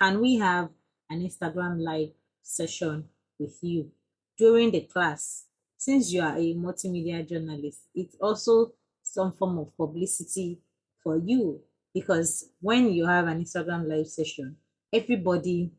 [0.01, 0.69] can we have
[1.11, 2.11] an Instagram live
[2.43, 3.05] session
[3.39, 3.91] with you
[4.39, 5.47] during the class?
[5.77, 8.73] Since you are a multimedia journalist, it's also
[9.03, 10.61] some form of publicity
[11.03, 11.61] for you
[11.93, 14.57] because when you have an Instagram live session,
[14.93, 15.73] everybody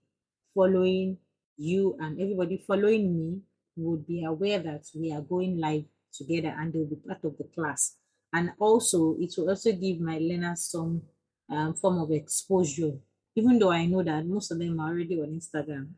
[0.54, 1.18] following
[1.58, 3.42] you and everybody following me
[3.76, 7.44] would be aware that we are going live together and they'll be part of the
[7.56, 7.98] class.
[8.36, 11.02] And also, it will also give my learners some
[11.50, 12.92] um, form of exposure,
[13.34, 15.92] even though I know that most of them are already on Instagram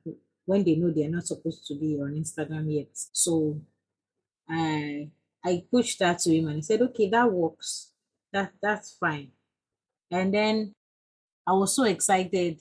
[0.45, 2.89] when they know they're not supposed to be on Instagram yet.
[2.93, 3.59] So
[4.47, 5.09] I
[5.43, 7.91] I pushed that to him and he said, okay, that works.
[8.31, 9.31] That that's fine.
[10.11, 10.75] And then
[11.47, 12.59] I was so excited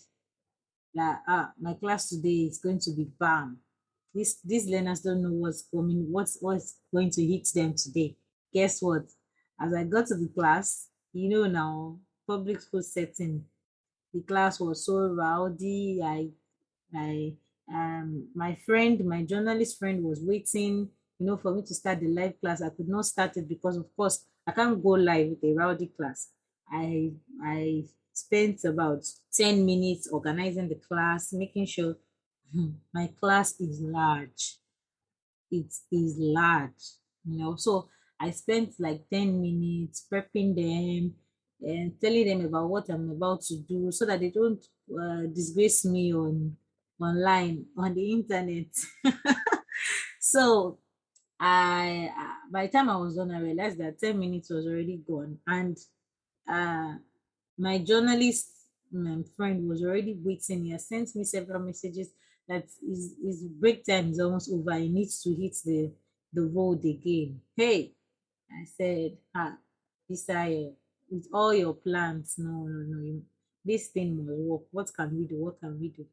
[0.94, 3.58] that ah, my class today is going to be bam.
[4.14, 8.16] These these learners don't know what's coming, what's what's going to hit them today.
[8.54, 9.02] Guess what?
[9.60, 13.46] As I got to the class, you know now, public school setting,
[14.12, 16.00] the class was so rowdy.
[16.04, 16.30] I
[16.94, 17.36] I
[17.72, 22.08] um my friend, my journalist friend was waiting, you know, for me to start the
[22.08, 22.62] live class.
[22.62, 25.88] I could not start it because of course I can't go live with a rowdy
[25.88, 26.30] class.
[26.70, 31.96] I I spent about 10 minutes organizing the class, making sure
[32.94, 34.58] my class is large.
[35.50, 36.82] It is large,
[37.24, 37.56] you know.
[37.56, 37.88] So
[38.20, 41.14] I spent like 10 minutes prepping them
[41.60, 45.84] and telling them about what I'm about to do so that they don't uh, disgrace
[45.84, 46.56] me on
[47.00, 48.66] online on the internet.
[50.20, 50.78] so
[51.40, 52.10] I
[52.50, 55.38] by the time I was done, I realized that 10 minutes was already gone.
[55.46, 55.76] And
[56.48, 56.94] uh
[57.58, 58.50] my journalist
[58.92, 60.64] my friend was already waiting.
[60.66, 62.10] He has sent me several messages
[62.48, 64.74] that his, his break time is almost over.
[64.78, 65.92] He needs to hit the,
[66.32, 67.42] the road again.
[67.56, 67.95] Hey,
[68.50, 69.56] I said, ah,
[70.08, 70.70] desire
[71.10, 72.34] with all your plans.
[72.38, 73.20] No, no, no.
[73.64, 74.62] This thing must work.
[74.70, 75.44] What can we do?
[75.44, 76.06] What can we do?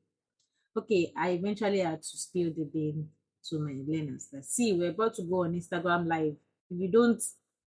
[0.76, 3.10] Okay, I eventually had to spill the bean
[3.50, 6.36] to my learners that see, we're about to go on Instagram live.
[6.69, 7.22] If you don't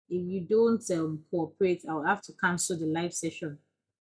[0.08, 3.58] if you don't um, cooperate, I'll have to cancel the live session.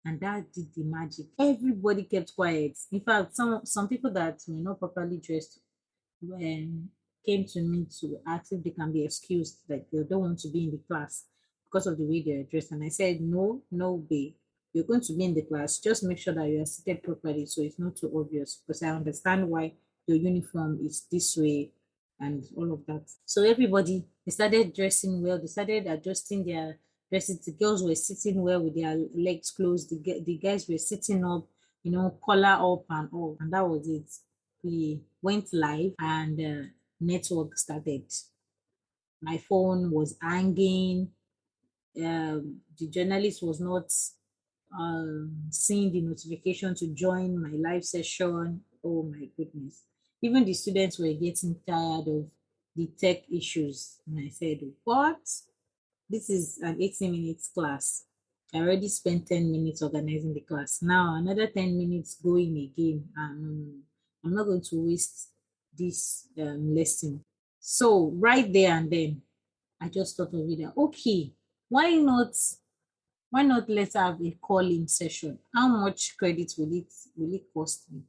[0.04, 1.26] And that did the magic.
[1.38, 2.78] Everybody kept quiet.
[2.92, 5.60] In fact, some some people that were not properly dressed
[6.22, 6.88] um,
[7.26, 10.48] came to me to ask if they can be excused, like they don't want to
[10.48, 11.24] be in the class
[11.64, 12.72] because of the way they're dressed.
[12.72, 14.34] And I said, no, no way.
[14.72, 15.78] You're going to be in the class.
[15.78, 18.62] Just make sure that you are seated properly so it's not too obvious.
[18.66, 19.72] Because I understand why
[20.06, 21.70] your uniform is this way
[22.20, 23.04] and all of that.
[23.24, 26.78] So everybody they started dressing well, they started adjusting their
[27.10, 27.44] dresses.
[27.44, 31.46] The girls were sitting well with their legs closed, the, the guys were sitting up,
[31.82, 33.36] you know, collar up and all.
[33.40, 34.10] And that was it.
[34.62, 36.66] We went live and uh,
[37.00, 38.12] network started.
[39.22, 41.10] My phone was hanging.
[41.96, 43.90] Um, the journalist was not
[44.78, 48.60] um, seeing the notification to join my live session.
[48.84, 49.82] Oh my goodness
[50.22, 52.26] even the students were getting tired of
[52.74, 54.00] the tech issues.
[54.06, 55.20] And I said, What?
[56.08, 58.04] This is an 80 minutes class.
[58.54, 60.80] I already spent 10 minutes organizing the class.
[60.82, 63.08] Now another 10 minutes going again.
[63.18, 63.82] Um,
[64.24, 65.30] I'm not going to waste
[65.78, 67.24] this um, lesson.
[67.60, 69.22] So right there and then,
[69.80, 71.32] I just thought of it okay,
[71.68, 72.34] why not
[73.30, 75.38] why not let's have a calling session?
[75.54, 78.02] How much credit will it will it cost me?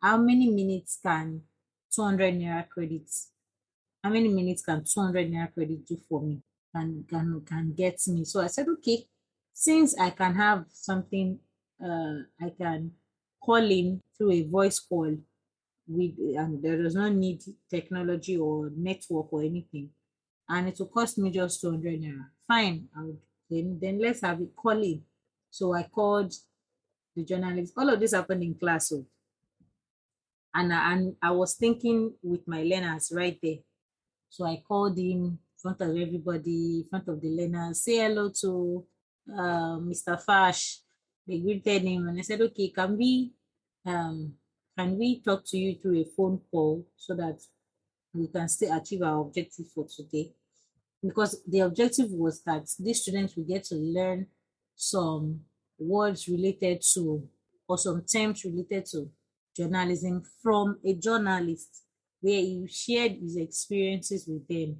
[0.00, 1.42] how many minutes can
[1.90, 3.30] 200 naira credits
[4.02, 6.40] how many minutes can 200 naira credit do for me
[6.72, 9.06] can can can get me so i said okay
[9.52, 11.38] since i can have something
[11.84, 12.92] uh i can
[13.40, 15.16] call him through a voice call
[15.88, 19.88] with and there does not need technology or network or anything
[20.48, 23.18] and it will cost me just 200 naira fine i would
[23.50, 25.02] then then let's have it calling
[25.50, 26.32] so i called
[27.16, 29.04] the journalist all of this happened in class so
[30.54, 33.58] and I, and I was thinking with my learners right there.
[34.28, 38.30] So I called him in front of everybody, in front of the learners, say hello
[38.40, 38.84] to
[39.32, 40.20] uh, Mr.
[40.20, 40.80] Fash.
[41.26, 43.32] They greeted him and I said, okay, can we
[43.86, 44.34] um,
[44.78, 47.40] can we talk to you through a phone call so that
[48.14, 50.30] we can still achieve our objective for today?
[51.02, 54.26] Because the objective was that these students will get to learn
[54.76, 55.40] some
[55.78, 57.28] words related to
[57.68, 59.10] or some terms related to
[59.56, 61.82] journalism from a journalist
[62.20, 64.76] where he shared his experiences with them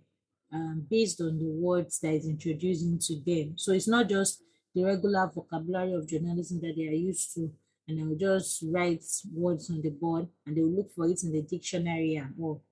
[0.53, 3.55] um, based on the words that is introduced into them.
[3.57, 4.43] So it's not just
[4.75, 7.51] the regular vocabulary of journalism that they are used to,
[7.89, 11.43] and they'll just write words on the board and they'll look for it in the
[11.43, 12.63] dictionary and all.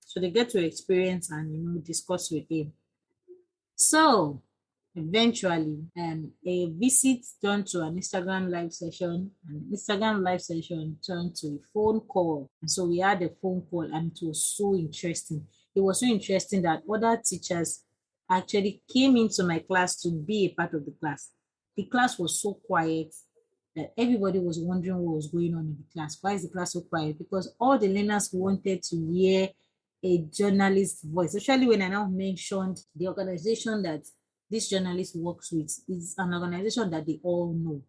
[0.00, 2.72] So they get to experience and you know discuss with him.
[3.76, 4.42] So
[4.94, 11.36] eventually um, a visit turned to an Instagram live session, an Instagram live session turned
[11.36, 12.50] to a phone call.
[12.60, 15.46] And so we had a phone call and it was so interesting.
[15.74, 17.84] It was so interesting that other teachers
[18.30, 21.30] actually came into my class to be a part of the class.
[21.76, 23.14] The class was so quiet
[23.74, 26.18] that everybody was wondering what was going on in the class.
[26.20, 27.18] Why is the class so quiet?
[27.18, 29.48] Because all the learners wanted to hear
[30.04, 34.02] a journalist voice, especially when I now mentioned the organization that
[34.50, 37.82] this journalist works with is an organization that they all know.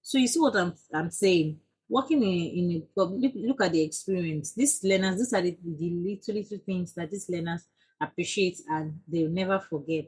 [0.00, 1.58] So you see what I'm I'm saying?
[1.88, 4.54] Working in, in a look, look at the experience.
[4.54, 7.66] These learners, these are the, the little little things that these learners
[8.00, 10.06] appreciate and they'll never forget.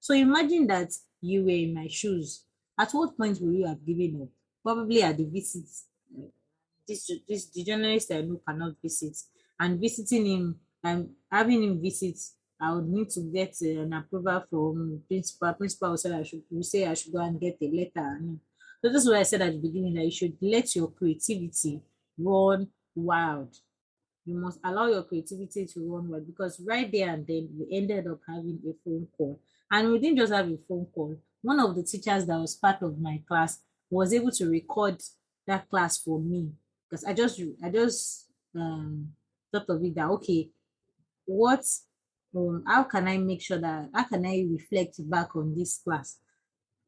[0.00, 2.44] So imagine that you were in my shoes.
[2.78, 4.28] At what point will you have given up?
[4.64, 5.86] Probably at the visits.
[6.86, 9.16] This, this the journalist I know cannot visit,
[9.58, 12.18] and visiting him and having him visit,
[12.60, 15.52] I would need to get uh, an approval from principal.
[15.54, 18.20] Principal said I should we say I should go and get a letter.
[18.82, 21.80] So this is why I said at the beginning that you should let your creativity
[22.18, 23.56] run wild
[24.24, 28.06] you must allow your creativity to run wild because right there and then we ended
[28.06, 29.38] up having a phone call
[29.70, 32.80] and we didn't just have a phone call one of the teachers that was part
[32.82, 33.60] of my class
[33.94, 35.00] was able to record
[35.46, 36.50] that class for me.
[36.88, 39.08] Because i just i just um
[39.52, 40.50] thought of it that okay
[41.24, 41.64] what
[42.36, 46.18] um, how can i make sure that how can i reflect back on this class?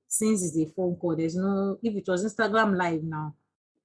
[0.08, 3.34] Since it's a phone call there's no if it was instagram live now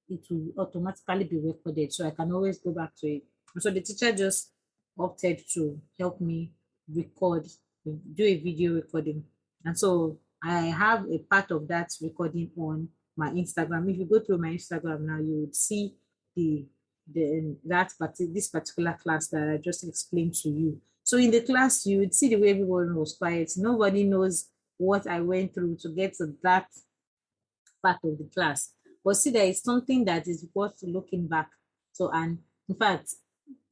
[0.08, 1.92] it will automatically be recorded.
[1.92, 3.22] So i can always go back to it.
[3.58, 4.52] So the teacher just
[4.98, 6.52] opted to help me
[6.94, 7.46] record,
[7.84, 9.24] do a video recording.
[9.64, 13.90] And so I have a part of that recording on my Instagram.
[13.90, 15.94] If you go through my Instagram now, you would see
[16.34, 16.66] the
[17.12, 20.80] the that parti- this particular class that I just explained to you.
[21.04, 23.50] So in the class, you would see the way everyone was quiet.
[23.56, 24.48] Nobody knows
[24.78, 26.66] what I went through to get to that
[27.82, 28.72] part of the class.
[29.04, 31.50] But see, there is something that is worth looking back.
[31.92, 32.38] So, and
[32.68, 33.14] in fact,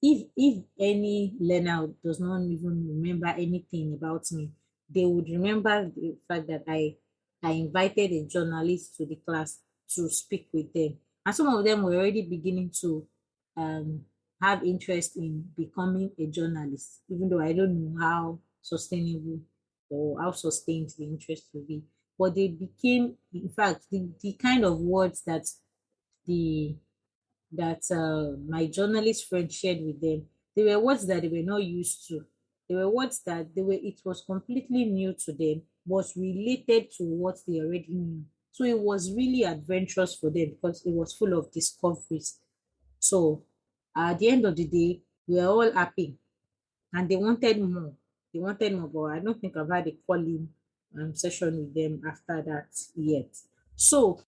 [0.02, 4.50] if if any learner does not even remember anything about me,
[4.88, 6.96] they would remember the fact that I
[7.42, 9.60] I invited a journalist to the class
[9.94, 10.98] to speak with them.
[11.24, 13.06] And some of them were already beginning to
[13.56, 14.02] um,
[14.40, 19.40] have interest in becoming a journalist, even though I don't know how sustainable
[19.88, 21.82] or how sustained the interest will be.
[22.18, 25.46] But they became, in fact, the, the kind of words that
[26.26, 26.76] the
[27.52, 30.24] that uh, my journalist friend shared with them,
[30.54, 32.24] they were words that they were not used to.
[32.68, 37.04] They were words that they were it was completely new to them, was related to
[37.04, 38.24] what they already knew.
[38.52, 42.38] So it was really adventurous for them because it was full of discoveries.
[42.98, 43.42] So
[43.96, 46.16] at the end of the day, we were all happy
[46.92, 47.92] and they wanted more.
[48.32, 50.48] They wanted more, but I don't think I've had a calling
[50.98, 53.36] um, session with them after that yet.
[53.74, 54.20] So,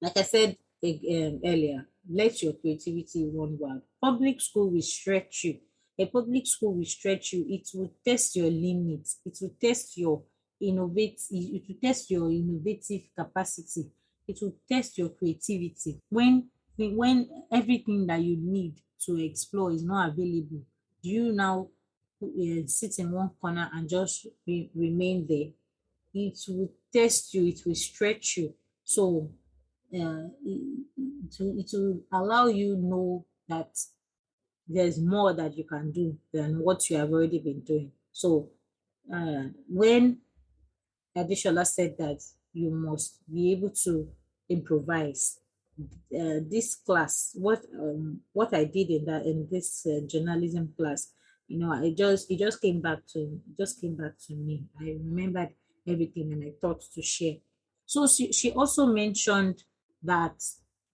[0.00, 3.82] like I said um, earlier, let your creativity run wild.
[4.00, 5.58] Public school will stretch you.
[5.98, 7.46] A public school will stretch you.
[7.48, 9.20] It will test your limits.
[9.24, 10.22] It will test your
[10.68, 11.20] innovate.
[11.30, 13.90] It will test your innovative capacity.
[14.26, 16.00] It will test your creativity.
[16.08, 18.74] When when everything that you need
[19.06, 20.62] to explore is not available,
[21.02, 21.68] do you now
[22.22, 25.50] uh, sit in one corner and just re- remain there?
[26.14, 27.46] It will test you.
[27.46, 28.54] It will stretch you.
[28.84, 29.30] So
[29.94, 30.84] uh, it,
[31.40, 33.76] it will allow you know that
[34.66, 37.92] there's more that you can do than what you have already been doing.
[38.12, 38.50] So
[39.12, 40.18] uh, when
[41.16, 42.20] Adeshola said that
[42.52, 44.08] you must be able to
[44.48, 45.38] improvise,
[45.78, 51.12] uh, this class, what um, what I did in that in this uh, journalism class,
[51.48, 54.64] you know, I just it just came back to just came back to me.
[54.80, 55.50] I remembered
[55.86, 57.36] everything and I thought to share.
[57.86, 59.64] So she, she also mentioned
[60.02, 60.42] that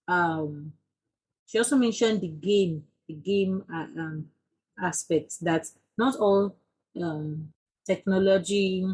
[0.07, 0.73] um,
[1.45, 4.25] she also mentioned the game, the game uh, um,
[4.81, 5.67] aspects that
[5.97, 6.55] not all
[7.01, 7.53] um,
[7.85, 8.85] technology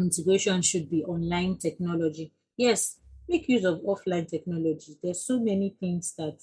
[0.00, 2.32] integration should be online technology.
[2.56, 4.96] Yes, make use of offline technology.
[5.02, 6.40] There's so many things that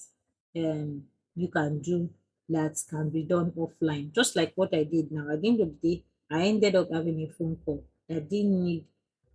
[0.56, 2.10] um, you can do
[2.48, 5.30] that can be done offline, just like what I did now.
[5.30, 8.64] At the end of the day, I ended up having a phone call that didn't
[8.64, 8.84] need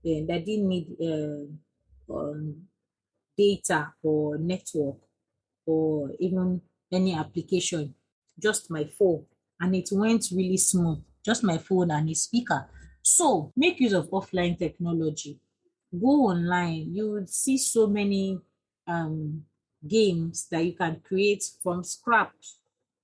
[0.05, 2.67] uh, that didn't need uh, um,
[3.37, 4.97] data or network
[5.65, 6.61] or even
[6.91, 7.93] any application,
[8.39, 9.25] just my phone.
[9.59, 12.69] And it went really smooth, just my phone and a speaker.
[13.07, 15.39] So make use of offline technology.
[15.97, 18.37] Go online, you will see so many
[18.85, 19.45] um,
[19.87, 22.55] games that you can create from scratch,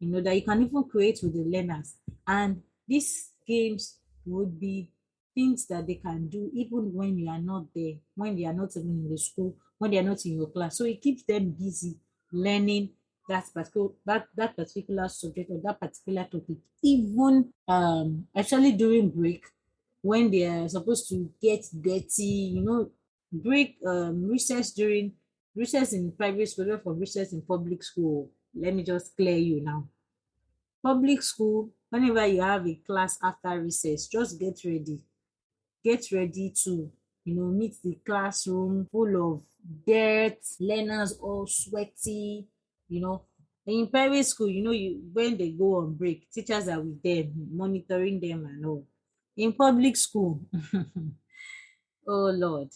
[0.01, 1.95] you know, that you can even create with the learners.
[2.27, 4.89] And these games would be
[5.33, 8.75] things that they can do even when you are not there, when they are not
[8.75, 10.77] even in the school, when they are not in your class.
[10.77, 11.95] So it keeps them busy
[12.33, 12.89] learning
[13.29, 16.57] that particular that, that particular subject or that particular topic.
[16.83, 19.45] Even um actually during break,
[20.03, 22.91] when they are supposed to get dirty, you know,
[23.31, 25.13] break um, recess during
[25.55, 28.29] recess in private school for recess in public school.
[28.53, 29.87] Let me just clear you now.
[30.83, 34.99] Public school, whenever you have a class after recess, just get ready.
[35.81, 36.91] Get ready to,
[37.23, 39.41] you know, meet the classroom full of
[39.87, 42.45] dirt, learners all sweaty,
[42.89, 43.23] you know.
[43.65, 47.31] In private school, you know, you when they go on break, teachers are with them,
[47.53, 48.85] monitoring them and all.
[49.35, 50.41] In public school,
[52.07, 52.69] oh Lord,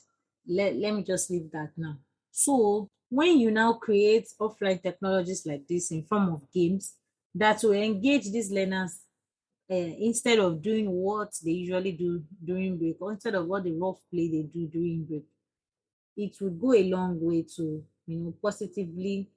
[0.47, 1.97] let, let me just leave that now.
[2.31, 6.95] So when you now create offline technologies like this in form of games
[7.35, 9.01] that will engage these learners
[9.69, 13.73] uh, instead of doing what they usually do during break, or instead of what the
[13.73, 15.25] rough play they do during break,
[16.15, 19.29] it would go a long way to you know positively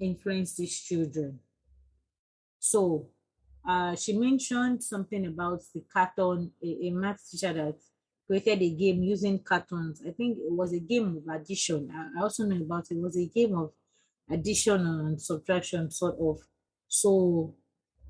[0.00, 1.38] influence these children.
[2.58, 3.08] So
[3.68, 7.76] uh, she mentioned something about the carton, a, a math teacher that
[8.26, 10.02] created a game using cartons.
[10.06, 11.90] I think it was a game of addition.
[11.94, 12.94] I, I also know about it.
[12.94, 13.72] it was a game of
[14.30, 16.38] addition and subtraction, sort of.
[16.88, 17.54] So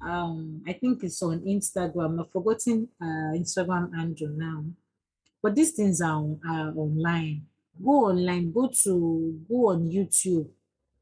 [0.00, 2.20] um, I think it's on Instagram.
[2.20, 4.64] I've forgotten uh, Instagram handle now,
[5.42, 7.46] but these things are, are online.
[7.84, 8.52] Go online.
[8.52, 10.50] Go to go on YouTube.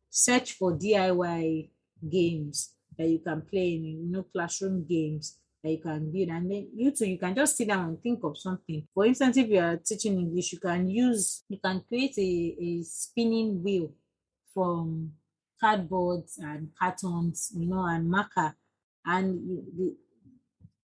[0.08, 1.68] Search for DIY
[2.10, 6.28] games that you can play in, you know, classroom games that you can build.
[6.28, 8.86] And then you too, you can just sit down and think of something.
[8.94, 12.82] For instance, if you are teaching English, you can use, you can create a, a
[12.82, 13.92] spinning wheel
[14.54, 15.12] from
[15.60, 18.54] cardboard and cartons, you know, and marker.
[19.04, 19.40] And
[19.76, 19.94] the,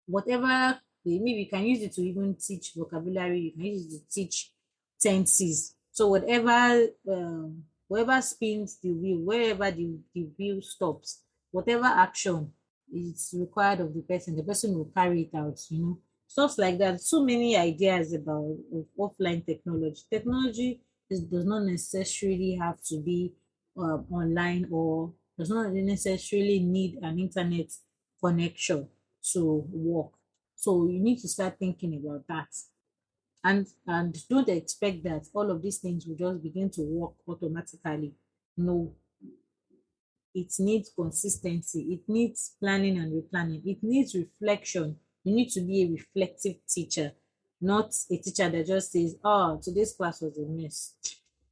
[0.07, 4.09] whatever, maybe you can use it to even teach vocabulary, you can use it to
[4.11, 4.53] teach
[5.01, 5.75] tenses.
[5.91, 12.53] So whatever, um, whoever spins the wheel, wherever the, the wheel stops, whatever action
[12.93, 15.99] is required of the person, the person will carry it out, you know.
[16.27, 17.01] Stuff like that.
[17.01, 18.55] So many ideas about
[18.99, 20.03] offline technology.
[20.11, 23.33] Technology is, does not necessarily have to be
[23.79, 27.73] uh, online or does not necessarily need an internet
[28.23, 28.89] connection
[29.33, 30.13] to work.
[30.55, 32.49] So you need to start thinking about that.
[33.45, 38.15] And and don't expect that all of these things will just begin to work automatically.
[38.57, 38.93] No,
[40.35, 44.97] it needs consistency it needs planning and replanning it needs reflection.
[45.25, 47.13] You need to be a reflective teacher
[47.61, 50.95] not a teacher that just says oh today's class was a mess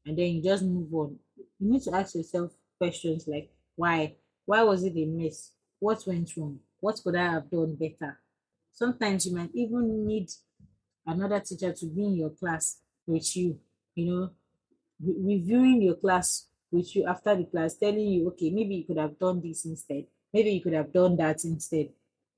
[0.05, 1.17] and then you just move on.
[1.59, 4.15] You need to ask yourself questions like why?
[4.45, 5.53] Why was it a mess?
[5.81, 6.61] What went wrong?
[6.79, 8.21] What could i have done better?
[8.73, 10.31] Sometimes you might even need
[11.07, 13.59] another teacher to be in your class with you
[13.95, 14.31] you know
[15.01, 18.99] re- reviewing your class with you after the class telling you okay maybe you could
[18.99, 20.05] have done this instead.
[20.33, 21.91] Maybe you could have done that instead.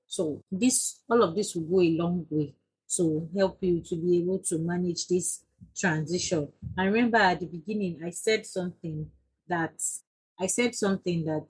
[0.06, 2.54] So this all of this will go a long way
[2.96, 5.44] to help you to be able to manage this
[5.76, 6.48] transition.
[6.76, 9.10] I remember at the beginning i said something
[9.48, 9.74] that
[10.40, 11.48] i said something that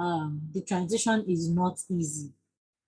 [0.00, 2.32] um the transition is not easy.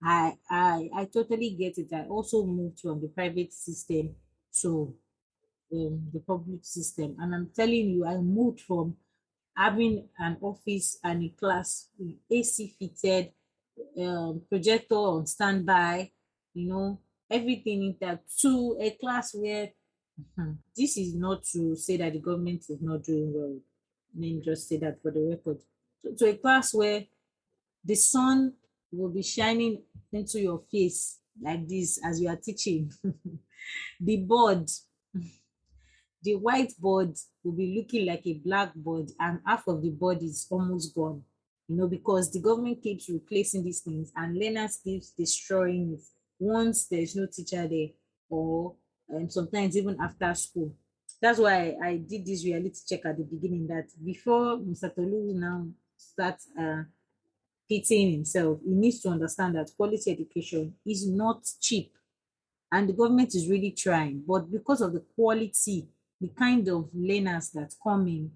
[0.03, 1.93] I i i totally get it.
[1.93, 4.15] I also moved from the private system
[4.63, 4.95] to
[5.73, 7.17] um, the public system.
[7.19, 8.97] And i'm telling you i moved from
[9.57, 13.33] having an office and a class with AC fitted,
[13.99, 16.11] um, projector on standby,
[16.55, 19.71] you know, everything in that to a class where
[20.37, 23.59] hmm, this is not to say that the government is not doing well.
[24.15, 25.59] Let me just say that for the record.
[26.03, 27.05] To, to a class where
[27.85, 28.55] the sun
[28.93, 29.83] will be shining
[30.13, 32.93] into your face like this as you are teaching.
[34.01, 34.69] the board
[36.23, 40.95] the whiteboard will be looking like a blackboard and half of the board is almost
[40.95, 41.23] gone
[41.69, 46.05] you know because the government keeps replacing these things and learners keeps destroying it
[46.39, 47.89] once there's no teacher there
[48.29, 48.75] or
[49.09, 50.73] and um, sometimes even after school.
[51.21, 55.67] That's why i did this reality check at the beginning that before mr tolu now
[55.97, 56.83] starts uh,
[57.69, 61.93] pitting himself he needs to understand that quality education is not cheap
[62.73, 65.89] and the government is really trying but because of the quality
[66.21, 68.31] the kind of learners that come in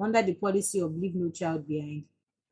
[0.00, 2.04] under the policy of leave no child behind,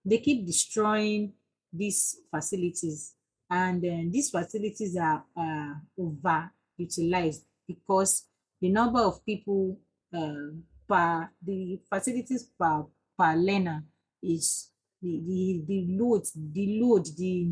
[0.05, 1.33] they keep destroying
[1.72, 3.14] these facilities.
[3.51, 8.26] And uh, these facilities are uh, overutilized because
[8.61, 9.78] the number of people
[10.14, 10.53] uh,
[10.89, 12.85] per the facilities per,
[13.18, 13.85] per learner
[14.22, 14.70] is
[15.01, 17.49] the, the, the load, the load, the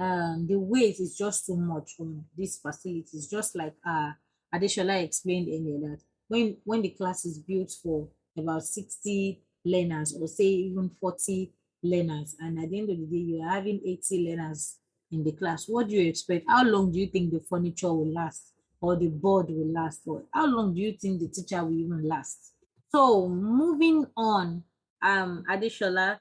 [0.00, 4.12] um, the weight is just too much on these facilities, just like uh
[4.54, 10.28] Adeshola explained earlier that when, when the class is built for about 60 learners or
[10.28, 14.78] say even 40 learners, and at the end of the day, you're having 80 learners
[15.10, 16.44] in the class, what do you expect?
[16.48, 20.02] How long do you think the furniture will last or the board will last?
[20.06, 22.52] Or how long do you think the teacher will even last?
[22.90, 24.62] So moving on,
[25.02, 26.18] um, Adeshola,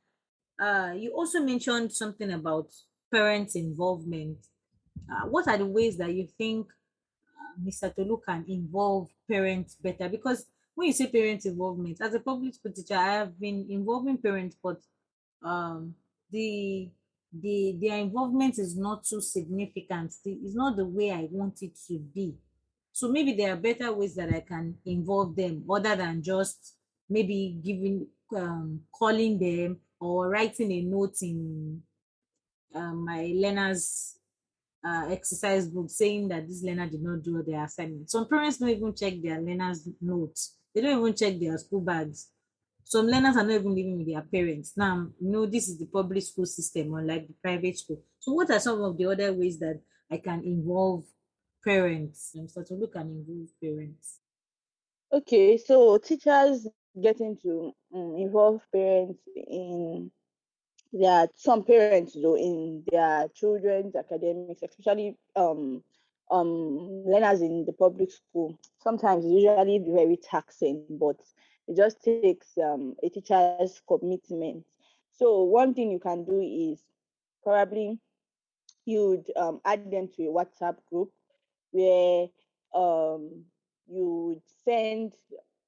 [0.60, 2.68] uh, you also mentioned something about
[3.12, 4.38] parents' involvement.
[5.10, 6.68] Uh, what are the ways that you think
[7.64, 7.96] Mr.
[7.96, 10.10] Tolu can involve parents better?
[10.10, 10.46] Because
[10.76, 14.56] when you say parent involvement, as a public school teacher, I have been involving parents,
[14.62, 14.80] but
[15.44, 15.96] um,
[16.32, 16.90] the
[17.34, 20.14] the their involvement is not too significant.
[20.26, 22.36] It's not the way I want it to be.
[22.92, 26.76] So maybe there are better ways that I can involve them other than just
[27.10, 31.82] maybe giving um, calling them or writing a note in
[32.76, 34.17] um, my learners
[34.88, 38.10] uh, exercise book saying that this learner did not do their assignment.
[38.10, 40.58] Some parents don't even check their learners' notes.
[40.74, 42.30] They don't even check their school bags.
[42.84, 44.74] Some learners are not even living with their parents.
[44.78, 48.02] Now, you know, this is the public school system, unlike the private school.
[48.20, 51.04] So, what are some of the other ways that I can involve
[51.66, 54.20] parents and start to look and involve parents?
[55.12, 56.68] Okay, so teachers
[57.02, 60.12] getting to um, involve parents in
[60.94, 65.84] their some parents though in their children's academics, especially um
[66.32, 68.58] um learners in the public school.
[68.80, 71.18] Sometimes usually very taxing, but
[71.68, 74.66] it just takes um, a teacher's commitment.
[75.12, 76.80] So one thing you can do is
[77.44, 78.00] probably
[78.86, 81.12] you'd um, add them to a WhatsApp group
[81.72, 82.28] where
[82.74, 83.44] um,
[83.88, 85.14] you would send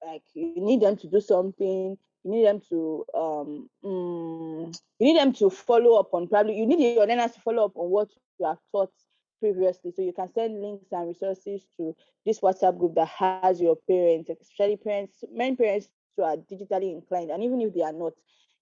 [0.05, 1.97] like you need them to do something
[2.29, 6.65] you need them to um, mm, you need them to follow up on probably you
[6.65, 8.09] need your learners to follow up on what
[8.39, 8.91] you have taught
[9.39, 9.91] previously.
[9.91, 14.29] So you can send links and resources to this whatsapp group that has your parents
[14.29, 18.13] especially parents many parents who are digitally inclined and even if they are not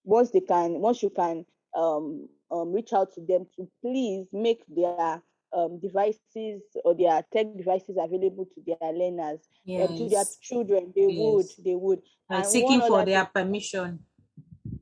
[0.03, 1.45] once they can once you can
[1.75, 5.21] um, um, reach out to them to please make their
[5.53, 9.89] um, devices or their tech devices available to their learners yes.
[9.89, 11.17] uh, to their children they yes.
[11.17, 13.99] would they would and seeking for their thing, permission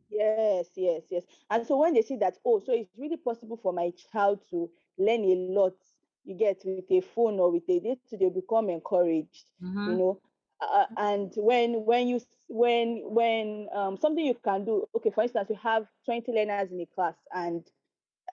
[0.10, 3.74] yes yes yes and so when they see that oh so it's really possible for
[3.74, 5.74] my child to learn a lot
[6.24, 9.92] you get with a phone or with a date they become encouraged mm-hmm.
[9.92, 10.20] you know
[10.62, 15.50] uh, and when when you when when um, something you can do okay for instance
[15.50, 17.64] you have 20 learners in a class and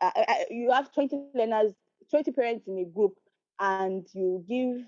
[0.00, 1.72] uh, uh you have 20 learners
[2.12, 3.14] 20 parents in a group
[3.58, 4.86] and you give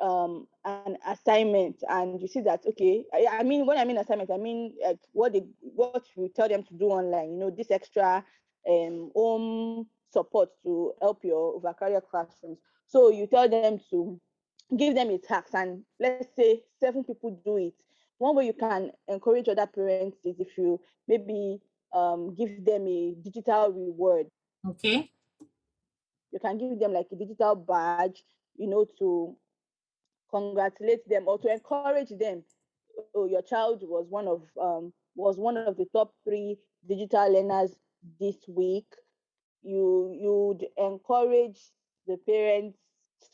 [0.00, 4.30] um, an assignment and you see that okay I, I, mean when i mean assignment
[4.30, 7.70] i mean like what they what you tell them to do online you know this
[7.70, 8.22] extra
[8.68, 12.58] um, home support to help your overcarrier classrooms.
[12.86, 14.20] So you tell them to
[14.76, 17.74] give them a tax, and let's say seven people do it.
[18.18, 21.60] One way you can encourage other parents is if you maybe
[21.94, 24.26] um, give them a digital reward.
[24.66, 25.10] Okay.
[26.36, 28.22] You can give them like a digital badge,
[28.56, 29.34] you know, to
[30.30, 32.44] congratulate them or to encourage them.
[33.14, 37.74] Oh, your child was one of um, was one of the top three digital learners
[38.20, 38.84] this week
[39.62, 41.58] you you'd encourage
[42.06, 42.78] the parents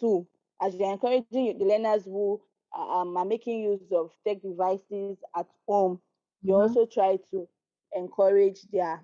[0.00, 0.26] too,
[0.62, 2.40] as you're encouraging the learners who
[2.78, 6.00] um, are making use of tech devices at home.
[6.42, 6.62] You mm-hmm.
[6.62, 7.48] also try to
[7.94, 9.00] encourage their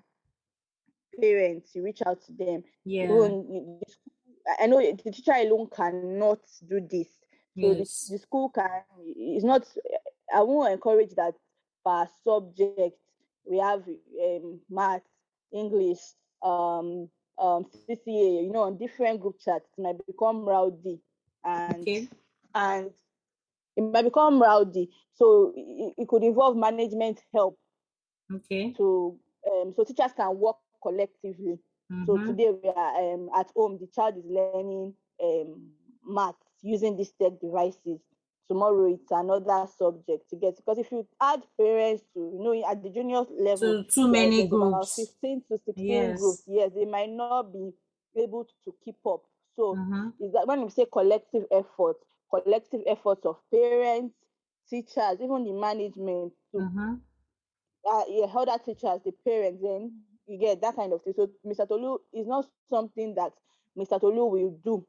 [1.21, 1.75] parents.
[1.75, 2.65] You reach out to them.
[2.85, 3.07] Yeah.
[4.61, 7.09] I know the teacher alone cannot do this.
[7.61, 8.07] So yes.
[8.07, 8.69] the, the school can.
[9.17, 9.67] It's not.
[10.35, 11.35] I won't encourage that
[11.85, 12.99] per subject.
[13.45, 13.83] We have
[14.23, 15.03] um, math,
[15.53, 16.01] English,
[16.43, 17.09] um,
[17.39, 21.01] um, CCA, you know, on different group chats, it might become rowdy
[21.45, 22.09] and okay.
[22.55, 22.91] and
[23.77, 24.91] it might become rowdy.
[25.15, 27.59] So it, it could involve management help.
[28.33, 28.75] Okay.
[28.77, 29.19] So
[29.51, 30.57] um, so teachers can work
[30.89, 31.59] collectively.
[31.93, 32.05] Mm-hmm.
[32.07, 33.79] So today we are um, at home.
[33.81, 35.71] The child is learning um,
[36.07, 38.01] math using these tech devices
[38.49, 42.83] tomorrow it's another subject to get because if you add parents to you know at
[42.83, 46.19] the junior level too, too many groups 15 to 16 yes.
[46.19, 47.71] groups yes they might not be
[48.17, 49.21] able to keep up
[49.55, 50.09] so mm-hmm.
[50.25, 51.97] is that when we say collective effort
[52.31, 54.15] collective efforts of parents
[54.69, 56.95] teachers even the management to mm-hmm.
[57.91, 59.93] uh, yeah, other teachers the parents then
[60.29, 63.33] you get that kind of thing so mr tolu is not something that
[63.77, 64.87] mr tolu will do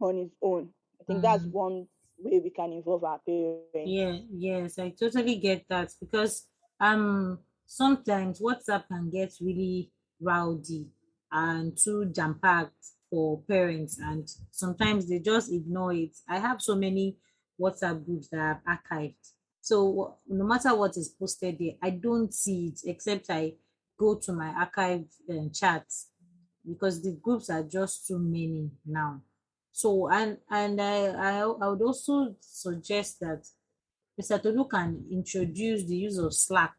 [0.00, 0.68] on his own
[1.00, 1.32] i think mm-hmm.
[1.32, 1.86] that's one
[2.18, 3.68] way we can involve our parents.
[3.74, 6.46] Yeah, yes, I totally get that because
[6.80, 9.90] um sometimes WhatsApp can get really
[10.20, 10.88] rowdy
[11.32, 12.72] and too jam packed
[13.10, 16.16] for parents, and sometimes they just ignore it.
[16.28, 17.16] I have so many
[17.60, 19.32] WhatsApp groups that I've archived.
[19.60, 23.54] So no matter what is posted there, I don't see it except I
[23.98, 26.08] go to my archive uh, chats
[26.66, 29.22] because the groups are just too many now.
[29.72, 33.46] So and and I I, I would also suggest that
[34.20, 34.42] Mr.
[34.42, 36.74] Tolu can introduce the use of Slack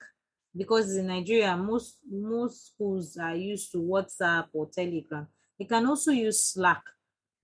[0.55, 5.27] because in Nigeria most most schools are used to WhatsApp or Telegram.
[5.59, 6.81] They can also use Slack.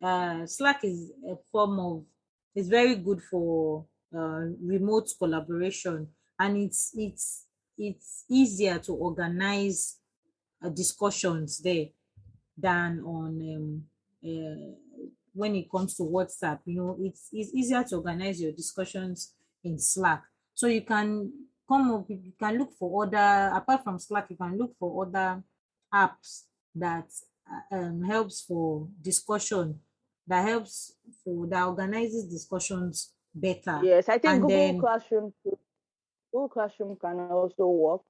[0.01, 2.03] Uh, Slack is a form of
[2.55, 6.07] it's very good for uh, remote collaboration
[6.39, 7.42] and it's it's
[7.77, 9.97] it's easier to organize
[10.63, 11.87] uh, discussions there
[12.57, 13.83] than on um,
[14.23, 14.73] uh,
[15.33, 16.59] when it comes to WhatsApp.
[16.65, 20.23] You know, it's it's easier to organize your discussions in Slack.
[20.53, 21.31] So you can
[21.67, 25.41] come up, you can look for other apart from Slack, you can look for other
[25.93, 26.43] apps
[26.75, 27.07] that
[27.71, 29.79] uh, um, helps for discussion,
[30.27, 33.79] that helps for that organizes discussions better.
[33.83, 35.57] Yes, I think And Google then- Classroom too.
[36.33, 38.01] Google Classroom can also work.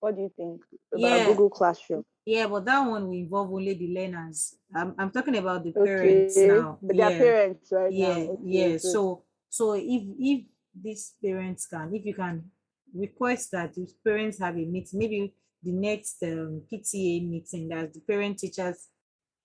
[0.00, 0.60] What do you think
[0.92, 1.26] about Yeah.
[1.26, 2.04] Google Classroom?
[2.26, 4.56] Yeah, but that one will involve only the learners.
[4.74, 6.78] I'm, I'm talking about the Okay, parents now.
[6.82, 7.08] but yeah.
[7.08, 8.30] their parents right yeah, now.
[8.32, 8.76] Okay, yeah.
[8.78, 10.44] So so if if
[10.74, 12.50] these parents can, if you can
[12.94, 18.00] request that if parents have a meeting, maybe the next um, PTA meeting, that's the
[18.00, 18.88] parent teachers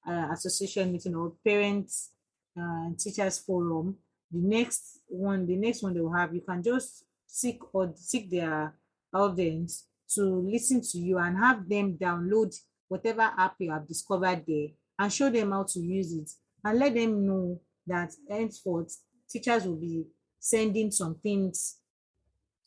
[0.07, 2.11] uh, association meeting or parents
[2.59, 3.95] uh, teachers forum.
[4.31, 8.29] The next one, the next one they will have, you can just seek or seek
[8.31, 8.73] their
[9.13, 12.53] audience to listen to you and have them download
[12.87, 14.67] whatever app you have discovered there
[14.97, 16.29] and show them how to use it
[16.65, 18.97] and let them know that henceforth
[19.29, 20.03] teachers will be
[20.39, 21.77] sending some things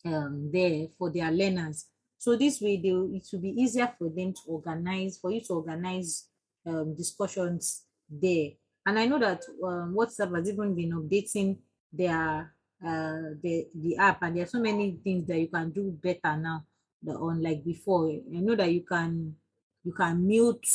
[0.05, 1.87] um, there for their learners.
[2.19, 5.55] So this way, they it will be easier for them to organize, for you to
[5.55, 6.29] organize
[6.67, 8.51] um, discussions there.
[8.87, 11.59] And I know that um, WhatsApp has even been updating
[11.93, 12.55] their
[12.85, 16.37] uh, the the app, and there are so many things that you can do better
[16.37, 16.65] now
[17.03, 18.09] than unlike before.
[18.11, 19.37] I know that you can
[19.85, 20.67] you can mute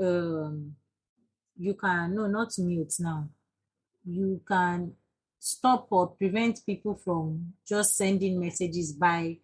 [0.00, 0.74] um
[1.58, 3.28] you can no not mute now
[4.04, 4.92] you can
[5.38, 9.36] stop or prevent people from just sending messages by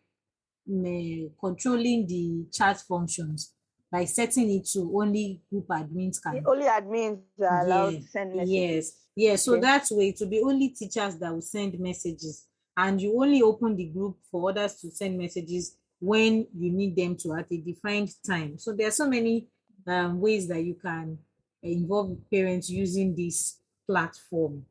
[0.69, 3.55] mm, controlling the chat functions
[3.91, 8.35] by setting it to only group admins can Only admins are allowed Yeah, to send
[8.37, 8.55] messages.
[8.59, 9.43] Yes, yes.
[9.45, 9.61] So Okay.
[9.61, 13.77] that way it will be only teachers that will send messages, and you only open
[13.77, 18.11] the group for others to send messages when you need them to at a defined
[18.27, 18.59] time.
[18.59, 19.49] So there are so many
[19.87, 21.19] um, ways that you can
[21.63, 24.67] involve parents using this platform,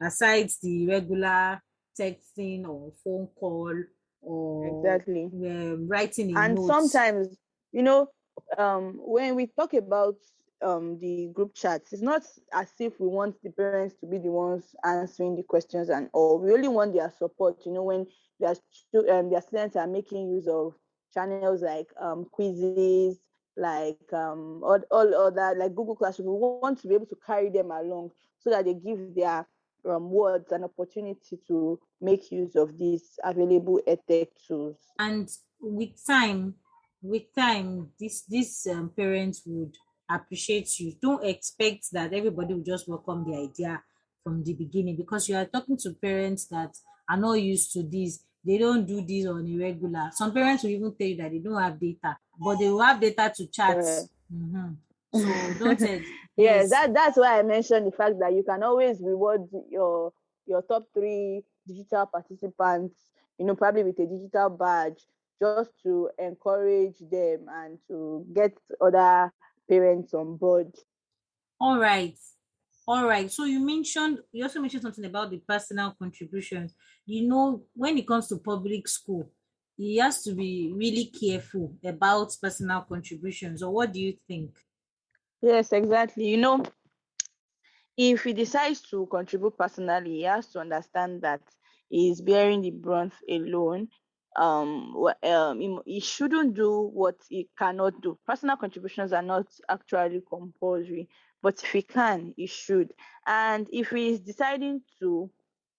[0.00, 1.62] aside the regular
[1.98, 3.74] texting or phone call
[4.22, 5.24] or Exactly.
[5.24, 7.36] um, writing and sometimes
[7.72, 8.08] you know
[8.58, 10.16] um when we talk about
[10.62, 12.22] um the group chats it's not
[12.52, 16.38] as if we want the parents to be the ones answering the questions and all.
[16.38, 18.06] We only want their support you know when
[18.40, 18.54] their
[19.10, 20.74] um, their students are making use of
[21.12, 23.18] channels like um quizzes
[23.56, 26.28] like um all, all other like google classroom.
[26.28, 29.46] We want to be able to carry them along so that they give their
[29.88, 34.76] um, words an opportunity to make use of these available edtech tools.
[34.98, 35.30] And
[35.60, 36.54] with time
[37.08, 39.74] with time this these um, parents would
[40.10, 40.94] appreciate you.
[41.00, 43.82] Don't expect that everybody will just welcome the idea
[44.22, 46.76] from the beginning because you are talking to parents that
[47.08, 48.24] are not used to this.
[48.44, 50.10] They don't do this on a regular.
[50.12, 53.00] Some parents will even tell you that they don't have data but they will have
[53.00, 53.76] data to chat.
[53.76, 54.00] Yeah.
[54.32, 54.76] Mhm.
[55.14, 56.00] so don't tell
[56.36, 56.70] yes.
[56.70, 60.12] that that's why i mentioned the fact that you can always reward your
[60.46, 62.94] your top three digital participants
[63.38, 65.00] you know probably with a digital badge
[65.40, 69.32] just to encourage them and to get other
[69.68, 70.72] parents on board
[71.60, 72.18] All right.
[72.88, 73.30] All right.
[73.30, 76.74] So you mentioned you also mentioned something about the personal contributions.
[77.04, 79.30] You know, when it comes to public school,
[79.76, 83.62] he has to be really careful about personal contributions.
[83.62, 84.56] Or what do you think?
[85.42, 86.28] Yes, exactly.
[86.28, 86.64] You know,
[87.96, 91.40] if he decides to contribute personally, he has to understand that
[91.88, 93.88] he is bearing the brunt alone.
[94.36, 98.18] Um, um, he shouldn't do what he cannot do.
[98.26, 101.08] Personal contributions are not actually compulsory,
[101.42, 102.92] but if he can, he should.
[103.26, 105.30] And if he is deciding to,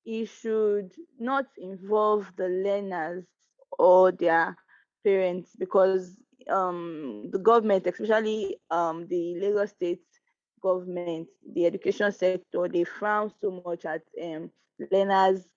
[0.03, 3.25] he should not involve the learners
[3.77, 4.57] or their
[5.03, 6.17] parents because
[6.49, 10.03] um the government, especially um the Lagos State
[10.61, 14.51] government, the education sector, they frown so much at um
[14.91, 15.47] learners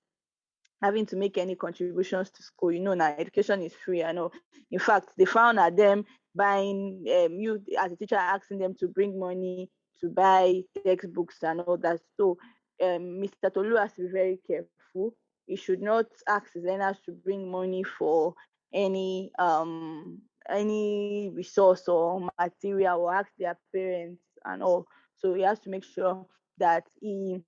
[0.82, 2.72] having to make any contributions to school.
[2.72, 4.02] You know, now education is free.
[4.02, 4.30] I know.
[4.70, 6.04] In fact, they frown at them
[6.34, 9.68] buying um you as a teacher asking them to bring money
[10.00, 12.00] to buy textbooks and all that.
[12.16, 12.36] So
[12.82, 13.50] um Mr.
[13.50, 15.14] Tolu has to be very careful.
[15.46, 18.34] He should not ask his learners to bring money for
[18.72, 24.86] any um any resource or material or ask their parents and all.
[25.16, 26.26] So he has to make sure
[26.58, 27.40] that he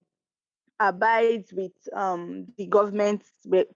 [0.89, 3.30] abides with um, the government's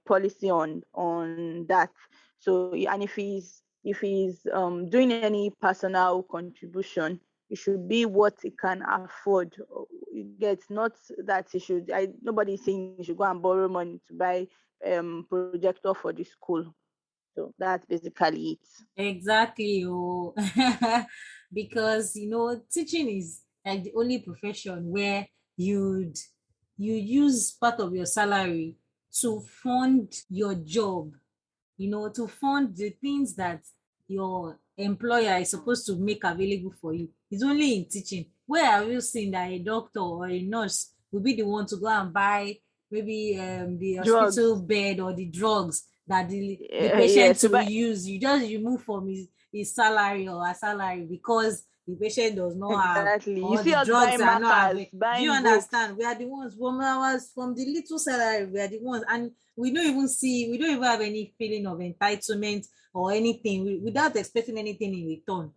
[0.06, 1.90] policy on on that.
[2.38, 8.34] So and if he's if he's um, doing any personal contribution, it should be what
[8.42, 9.56] he can afford.
[10.40, 10.92] Gets not
[11.24, 11.90] that he should.
[11.92, 14.48] I nobody is saying he should go and borrow money to buy
[14.84, 16.74] um projector for the school.
[17.34, 18.68] So that's basically it.
[18.96, 19.84] Exactly.
[19.86, 20.34] Oh.
[21.52, 25.26] because you know, teaching is like the only profession where
[25.56, 26.16] you'd
[26.78, 28.76] you use part of your salary
[29.20, 31.12] to fund your job,
[31.78, 33.62] you know, to fund the things that
[34.08, 37.08] your employer is supposed to make available for you.
[37.30, 38.26] It's only in teaching.
[38.46, 41.76] Where have you seen that a doctor or a nurse will be the one to
[41.76, 42.56] go and buy
[42.90, 48.06] maybe um, the hospital bed or the drugs that the, the patient yeah, will use?
[48.06, 52.98] You just remove from his, his salary or a salary because the patient does not
[52.98, 53.40] exactly.
[53.40, 55.96] have you see the drugs are not Do you understand?
[55.96, 55.98] Books.
[55.98, 58.46] We are the ones from ours from the little salary.
[58.46, 60.50] We are the ones, and we don't even see.
[60.50, 65.52] We don't even have any feeling of entitlement or anything without expecting anything in return.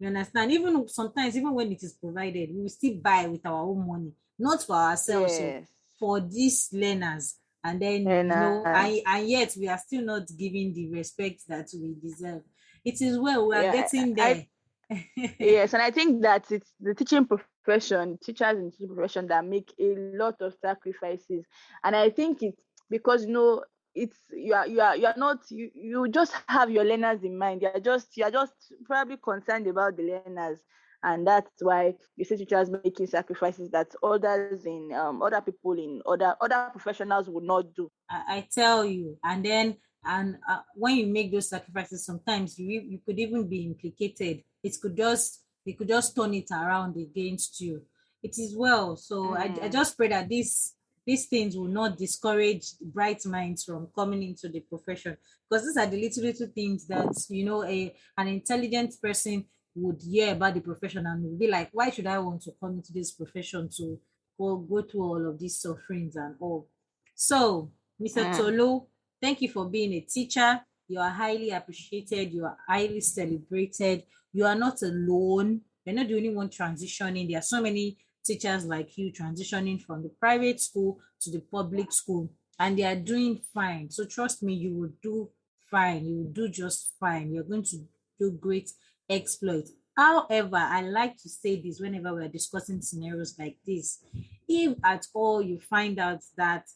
[0.00, 0.50] You understand?
[0.52, 4.12] Even sometimes, even when it is provided, we will still buy with our own money,
[4.38, 5.64] not for ourselves, oh, yes.
[5.64, 5.68] so
[5.98, 7.36] for these learners.
[7.62, 11.68] And then, you know, and, and yet we are still not giving the respect that
[11.74, 12.42] we deserve.
[12.84, 14.26] It is well we are yeah, getting there.
[14.26, 14.48] I,
[15.38, 19.72] yes, and I think that it's the teaching profession, teachers in teaching profession that make
[19.78, 21.44] a lot of sacrifices.
[21.84, 23.64] And I think it's because you know
[23.94, 27.36] it's you are you are you are not you, you just have your learners in
[27.36, 27.62] mind.
[27.62, 28.52] You are just you are just
[28.86, 30.60] probably concerned about the learners.
[31.00, 36.02] And that's why you see teachers making sacrifices that others in um, other people in
[36.06, 37.88] other other professionals would not do.
[38.10, 39.76] I, I tell you, and then
[40.08, 44.76] and uh, when you make those sacrifices, sometimes you you could even be implicated it
[44.80, 47.82] could just they could just turn it around against you
[48.22, 49.36] it is well so mm.
[49.36, 49.72] I, I mm.
[49.72, 50.74] just pray that this
[51.06, 55.16] these things will not discourage bright minds from coming into the profession
[55.48, 59.44] because these are the little little things that you know a an intelligent person
[59.74, 62.72] would hear about the profession and will be like why should i want to come
[62.74, 63.98] into this profession to
[64.36, 66.68] go, go through all of these sufferings and all
[67.14, 68.36] so mr mm.
[68.36, 68.82] tolu
[69.20, 74.02] thank you for being a teacher you are highly appreciated you are highly celebrated
[74.32, 75.62] you are not alone.
[75.84, 77.28] You're not the only one transitioning.
[77.28, 81.92] There are so many teachers like you transitioning from the private school to the public
[81.92, 83.90] school, and they are doing fine.
[83.90, 85.30] So trust me, you will do
[85.70, 86.04] fine.
[86.06, 87.32] You will do just fine.
[87.32, 87.78] You're going to
[88.20, 88.70] do great
[89.08, 89.72] exploits.
[89.96, 94.04] However, I like to say this whenever we're discussing scenarios like this.
[94.46, 96.66] If at all you find out that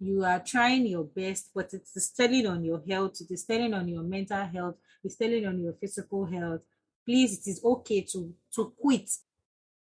[0.00, 3.86] you are trying your best, but it's telling on your health, it is telling on
[3.86, 6.62] your mental health, it's telling on your physical health,
[7.04, 9.10] please, it is okay to, to quit.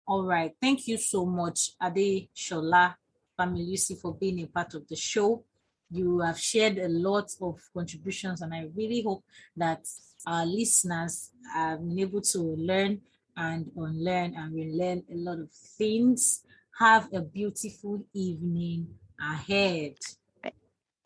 [0.07, 0.53] All right.
[0.61, 2.95] Thank you so much, Adeshola
[3.37, 5.43] Familusi, for being a part of the show.
[5.91, 9.23] You have shared a lot of contributions, and I really hope
[9.57, 9.85] that
[10.25, 13.01] our listeners have been able to learn
[13.35, 16.43] and unlearn and relearn a lot of things.
[16.79, 18.87] Have a beautiful evening
[19.19, 19.95] ahead.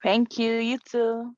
[0.02, 0.54] Thank you.
[0.54, 1.36] You too.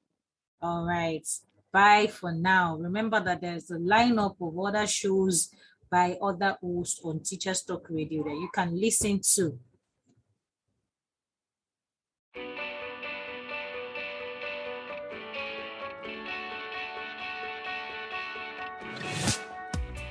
[0.62, 1.28] All right.
[1.72, 2.76] Bye for now.
[2.78, 5.50] Remember that there's a lineup of other shows
[5.90, 9.58] by other hosts on Teachers Talk Radio that you can listen to.